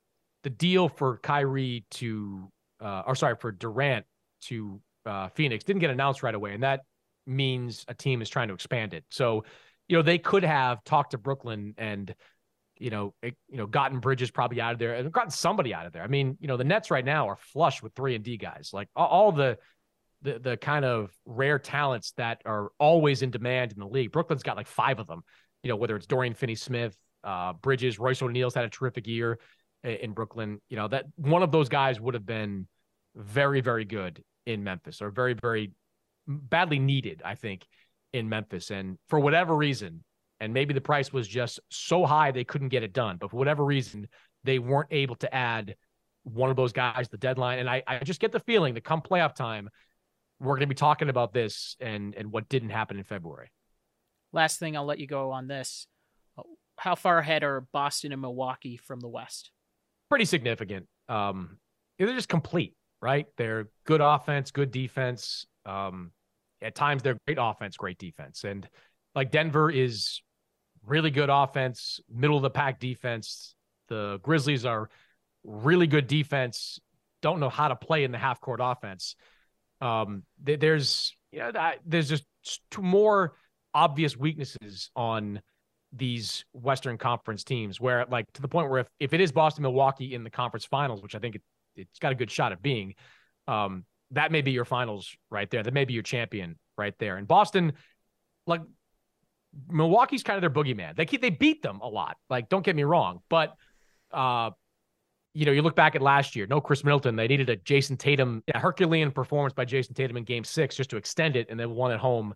the 0.42 0.50
deal 0.50 0.88
for 0.88 1.18
Kyrie 1.18 1.84
to 1.92 2.50
uh, 2.80 3.02
or 3.06 3.14
sorry 3.14 3.36
for 3.38 3.52
Durant 3.52 4.06
to 4.42 4.80
uh, 5.06 5.28
Phoenix 5.28 5.64
didn't 5.64 5.80
get 5.80 5.90
announced 5.90 6.22
right 6.22 6.34
away, 6.34 6.54
and 6.54 6.62
that 6.62 6.80
means 7.26 7.84
a 7.88 7.94
team 7.94 8.22
is 8.22 8.28
trying 8.28 8.48
to 8.48 8.54
expand 8.54 8.94
it. 8.94 9.04
So, 9.10 9.44
you 9.88 9.96
know, 9.96 10.02
they 10.02 10.18
could 10.18 10.44
have 10.44 10.82
talked 10.84 11.12
to 11.12 11.18
Brooklyn 11.18 11.74
and 11.78 12.14
you 12.80 12.90
know, 12.90 13.14
it, 13.22 13.36
you 13.48 13.58
know, 13.58 13.66
gotten 13.66 14.00
Bridges 14.00 14.30
probably 14.30 14.60
out 14.60 14.72
of 14.72 14.78
there 14.78 14.94
and 14.94 15.12
gotten 15.12 15.30
somebody 15.30 15.74
out 15.74 15.86
of 15.86 15.92
there. 15.92 16.02
I 16.02 16.06
mean, 16.06 16.38
you 16.40 16.48
know, 16.48 16.56
the 16.56 16.64
Nets 16.64 16.90
right 16.90 17.04
now 17.04 17.28
are 17.28 17.36
flush 17.36 17.82
with 17.82 17.94
three 17.94 18.14
and 18.14 18.24
D 18.24 18.38
guys. 18.38 18.70
Like 18.72 18.88
all, 18.96 19.32
the 19.32 19.58
the 20.22 20.38
the 20.38 20.56
kind 20.56 20.84
of 20.84 21.10
rare 21.26 21.58
talents 21.58 22.12
that 22.16 22.40
are 22.46 22.70
always 22.78 23.22
in 23.22 23.30
demand 23.30 23.72
in 23.72 23.78
the 23.78 23.86
league. 23.86 24.12
Brooklyn's 24.12 24.42
got 24.42 24.56
like 24.56 24.66
five 24.66 24.98
of 24.98 25.06
them. 25.06 25.22
You 25.62 25.68
know, 25.68 25.76
whether 25.76 25.94
it's 25.94 26.06
Dorian 26.06 26.32
Finney-Smith, 26.32 26.96
uh, 27.22 27.52
Bridges, 27.52 27.98
Royce 27.98 28.22
O'Neale's 28.22 28.54
had 28.54 28.64
a 28.64 28.70
terrific 28.70 29.06
year 29.06 29.38
in 29.84 30.12
Brooklyn. 30.12 30.60
You 30.70 30.78
know 30.78 30.88
that 30.88 31.04
one 31.16 31.42
of 31.42 31.52
those 31.52 31.68
guys 31.68 32.00
would 32.00 32.14
have 32.14 32.26
been 32.26 32.66
very 33.14 33.60
very 33.60 33.84
good 33.84 34.24
in 34.46 34.64
Memphis 34.64 35.02
or 35.02 35.10
very 35.10 35.34
very 35.34 35.72
badly 36.26 36.78
needed, 36.78 37.20
I 37.24 37.34
think, 37.34 37.66
in 38.14 38.28
Memphis. 38.28 38.70
And 38.70 38.96
for 39.08 39.20
whatever 39.20 39.54
reason, 39.54 40.02
and 40.40 40.52
maybe 40.52 40.74
the 40.74 40.80
price 40.80 41.12
was 41.12 41.28
just 41.28 41.60
so 41.68 42.04
high 42.04 42.30
they 42.30 42.44
couldn't 42.44 42.68
get 42.68 42.82
it 42.82 42.92
done. 42.92 43.16
But 43.18 43.30
for 43.30 43.36
whatever 43.36 43.64
reason, 43.64 44.08
they 44.44 44.58
weren't 44.58 44.88
able 44.90 45.16
to 45.16 45.34
add 45.34 45.76
one 46.24 46.50
of 46.50 46.56
those 46.56 46.72
guys 46.72 47.08
the 47.08 47.18
deadline. 47.18 47.58
And 47.58 47.68
I, 47.68 47.82
I 47.86 47.98
just 47.98 48.20
get 48.20 48.32
the 48.32 48.40
feeling 48.40 48.74
that 48.74 48.84
come 48.84 49.02
playoff 49.02 49.34
time, 49.34 49.68
we're 50.38 50.54
going 50.54 50.60
to 50.60 50.66
be 50.66 50.74
talking 50.74 51.08
about 51.08 51.32
this 51.32 51.76
and 51.80 52.14
and 52.14 52.32
what 52.32 52.48
didn't 52.48 52.70
happen 52.70 52.98
in 52.98 53.04
February. 53.04 53.50
Last 54.32 54.58
thing, 54.58 54.76
I'll 54.76 54.86
let 54.86 54.98
you 54.98 55.06
go 55.06 55.32
on 55.32 55.48
this. 55.48 55.86
How 56.78 56.94
far 56.94 57.18
ahead 57.18 57.42
are 57.44 57.66
Boston 57.72 58.12
and 58.12 58.22
Milwaukee 58.22 58.78
from 58.78 59.00
the 59.00 59.08
West? 59.08 59.50
pretty 60.10 60.24
significant. 60.26 60.86
Um, 61.08 61.58
they're 61.98 62.12
just 62.12 62.28
complete, 62.28 62.74
right? 63.00 63.26
They're 63.38 63.68
good 63.86 64.00
offense, 64.02 64.50
good 64.50 64.70
defense. 64.70 65.46
Um, 65.64 66.10
at 66.60 66.74
times 66.74 67.02
they're 67.02 67.16
great 67.26 67.38
offense, 67.40 67.76
great 67.76 67.98
defense. 67.98 68.44
And 68.44 68.68
like 69.14 69.30
Denver 69.30 69.70
is 69.70 70.20
really 70.84 71.10
good 71.10 71.30
offense, 71.30 72.00
middle 72.08 72.36
of 72.36 72.42
the 72.42 72.50
pack 72.50 72.80
defense. 72.80 73.54
The 73.88 74.18
Grizzlies 74.22 74.64
are 74.64 74.88
really 75.44 75.86
good 75.86 76.06
defense, 76.06 76.80
don't 77.22 77.40
know 77.40 77.48
how 77.48 77.68
to 77.68 77.76
play 77.76 78.04
in 78.04 78.12
the 78.12 78.18
half 78.18 78.40
court 78.40 78.60
offense. 78.62 79.16
Um, 79.80 80.24
there's 80.42 81.14
you 81.32 81.40
know 81.40 81.52
that, 81.52 81.78
there's 81.86 82.08
just 82.08 82.24
two 82.70 82.82
more 82.82 83.34
obvious 83.72 84.16
weaknesses 84.16 84.90
on 84.96 85.40
these 85.92 86.44
Western 86.52 86.98
Conference 86.98 87.44
teams 87.44 87.80
where 87.80 88.06
like 88.10 88.32
to 88.34 88.42
the 88.42 88.48
point 88.48 88.70
where 88.70 88.80
if, 88.80 88.88
if 88.98 89.12
it 89.12 89.20
is 89.20 89.32
Boston 89.32 89.62
Milwaukee 89.62 90.14
in 90.14 90.24
the 90.24 90.30
conference 90.30 90.64
finals, 90.64 91.02
which 91.02 91.14
I 91.14 91.18
think 91.18 91.36
it, 91.36 91.42
it's 91.76 91.98
got 91.98 92.12
a 92.12 92.14
good 92.14 92.30
shot 92.30 92.52
at 92.52 92.62
being, 92.62 92.94
um, 93.48 93.84
that 94.12 94.32
may 94.32 94.42
be 94.42 94.50
your 94.50 94.64
finals 94.64 95.14
right 95.30 95.50
there. 95.50 95.62
That 95.62 95.74
may 95.74 95.84
be 95.84 95.94
your 95.94 96.02
champion 96.02 96.58
right 96.76 96.94
there. 96.98 97.16
And 97.16 97.26
Boston, 97.26 97.72
like 98.46 98.60
Milwaukee's 99.68 100.22
kind 100.22 100.36
of 100.36 100.40
their 100.40 100.50
boogeyman. 100.50 100.96
They 100.96 101.06
keep 101.06 101.20
they 101.20 101.30
beat 101.30 101.62
them 101.62 101.80
a 101.80 101.88
lot. 101.88 102.16
Like, 102.28 102.48
don't 102.48 102.64
get 102.64 102.76
me 102.76 102.84
wrong, 102.84 103.20
but 103.28 103.54
uh, 104.12 104.50
you 105.34 105.46
know, 105.46 105.52
you 105.52 105.62
look 105.62 105.76
back 105.76 105.94
at 105.94 106.02
last 106.02 106.34
year, 106.34 106.46
no 106.46 106.60
Khris 106.60 106.84
Middleton. 106.84 107.16
They 107.16 107.28
needed 107.28 107.50
a 107.50 107.56
Jayson 107.56 107.96
Tatum, 107.96 108.42
a 108.52 108.58
Herculean 108.58 109.12
performance 109.12 109.54
by 109.54 109.64
Jayson 109.64 109.94
Tatum 109.94 110.16
in 110.16 110.24
game 110.24 110.44
six 110.44 110.76
just 110.76 110.90
to 110.90 110.96
extend 110.96 111.36
it, 111.36 111.48
and 111.50 111.58
then 111.58 111.70
won 111.70 111.92
at 111.92 112.00
home 112.00 112.34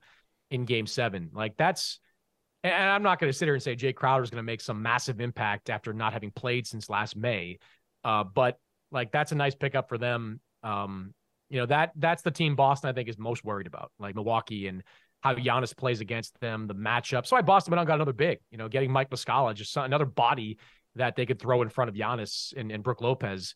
in 0.51 0.65
game 0.65 0.87
seven. 0.87 1.31
Like 1.33 1.57
that's 1.57 1.99
and 2.65 2.91
I'm 2.91 3.03
not 3.03 3.21
going 3.21 3.31
to 3.31 3.37
sit 3.37 3.47
here 3.47 3.55
and 3.55 3.63
say 3.63 3.77
Jae 3.77 3.95
Crowder 3.95 4.25
is 4.25 4.31
going 4.31 4.39
to 4.39 4.45
make 4.45 4.63
some 4.63 4.83
massive 4.83 5.21
impact 5.21 5.69
after 5.69 5.93
not 5.93 6.15
having 6.15 6.31
played 6.31 6.67
since 6.67 6.89
last 6.89 7.15
May. 7.15 7.59
Uh, 8.03 8.25
but 8.25 8.59
like 8.91 9.13
that's 9.13 9.33
a 9.33 9.35
nice 9.35 9.55
pickup 9.55 9.89
for 9.89 9.99
them. 9.99 10.41
Um, 10.63 11.13
you 11.51 11.61
know, 11.61 11.67
that 11.67 11.93
that's 11.97 12.23
the 12.23 12.31
team 12.31 12.57
Boston 12.57 12.89
I 12.89 12.95
think 12.95 13.09
is 13.09 13.19
most 13.19 13.45
worried 13.45 13.67
about, 13.67 13.93
like 13.99 14.15
Milwaukee 14.15 14.67
and 14.67 14.83
how 15.25 15.35
Giannis 15.35 15.75
plays 15.75 16.03
against 16.03 16.39
them, 16.41 16.67
the 16.67 16.75
matchup. 16.75 17.27
So 17.27 17.35
I 17.35 17.41
Boston 17.41 17.71
but 17.71 17.79
I 17.79 17.85
got 17.87 17.95
another 17.95 18.13
big, 18.13 18.41
you 18.51 18.59
know, 18.59 18.69
getting 18.69 18.93
Mike 18.93 19.09
Muscala, 19.09 19.55
just 19.55 19.75
another 19.75 20.05
body 20.05 20.59
that 20.97 21.17
they 21.17 21.25
could 21.25 21.41
throw 21.41 21.63
in 21.63 21.71
front 21.71 21.89
of 21.89 21.97
Giannis 21.97 22.53
and, 22.57 22.71
and 22.71 22.85
Brook 22.85 23.01
Lopez 23.01 23.55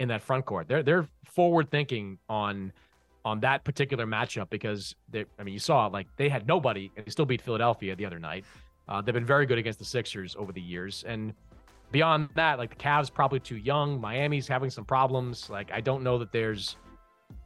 in 0.00 0.08
that 0.08 0.22
front 0.22 0.44
court. 0.44 0.66
They're 0.66 0.82
they're 0.82 1.08
forward 1.24 1.70
thinking 1.70 2.18
on 2.28 2.72
on 3.24 3.38
that 3.40 3.62
particular 3.64 4.06
matchup 4.06 4.50
because 4.50 4.96
they 5.08 5.24
I 5.38 5.44
mean 5.44 5.54
you 5.54 5.60
saw 5.60 5.86
like 5.86 6.08
they 6.16 6.28
had 6.28 6.48
nobody 6.48 6.90
and 6.96 7.06
they 7.06 7.10
still 7.10 7.26
beat 7.26 7.40
Philadelphia 7.40 7.94
the 7.94 8.04
other 8.04 8.18
night. 8.18 8.44
Uh, 8.88 9.00
they've 9.00 9.14
been 9.14 9.24
very 9.24 9.46
good 9.46 9.56
against 9.56 9.78
the 9.78 9.84
Sixers 9.84 10.34
over 10.36 10.52
the 10.52 10.60
years 10.60 11.04
and 11.06 11.32
beyond 11.92 12.28
that 12.34 12.58
like 12.58 12.70
the 12.70 12.76
Cavs 12.76 13.12
probably 13.14 13.38
too 13.38 13.56
young. 13.56 14.00
Miami's 14.00 14.48
having 14.48 14.68
some 14.68 14.84
problems. 14.84 15.48
Like 15.48 15.70
I 15.72 15.80
don't 15.80 16.02
know 16.02 16.18
that 16.18 16.32
there's 16.32 16.76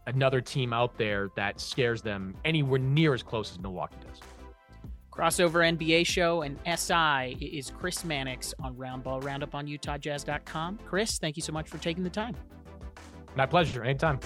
another 0.07 0.41
team 0.41 0.73
out 0.73 0.97
there 0.99 1.29
that 1.37 1.61
scares 1.61 2.03
them 2.03 2.35
anywhere 2.45 2.79
near 2.79 3.15
as 3.15 3.23
close 3.23 3.53
as 3.53 3.59
Milwaukee 3.59 3.97
does. 4.07 4.21
Crossover 5.13 5.67
NBA 5.77 6.07
show 6.07 6.43
and 6.43 6.59
SI 6.65 7.37
is 7.45 7.73
Chris 7.77 8.05
Mannix 8.05 8.55
on 8.63 8.75
Roundball 8.77 9.23
Roundup 9.25 9.55
on 9.55 9.67
UtahJazz.com. 9.67 10.79
Chris, 10.87 11.19
thank 11.19 11.37
you 11.37 11.43
so 11.43 11.53
much 11.53 11.69
for 11.69 11.79
taking 11.79 12.05
the 12.05 12.11
time. 12.11 12.37
My 13.35 13.47
pleasure. 13.47 13.83
Anytime. 13.83 14.21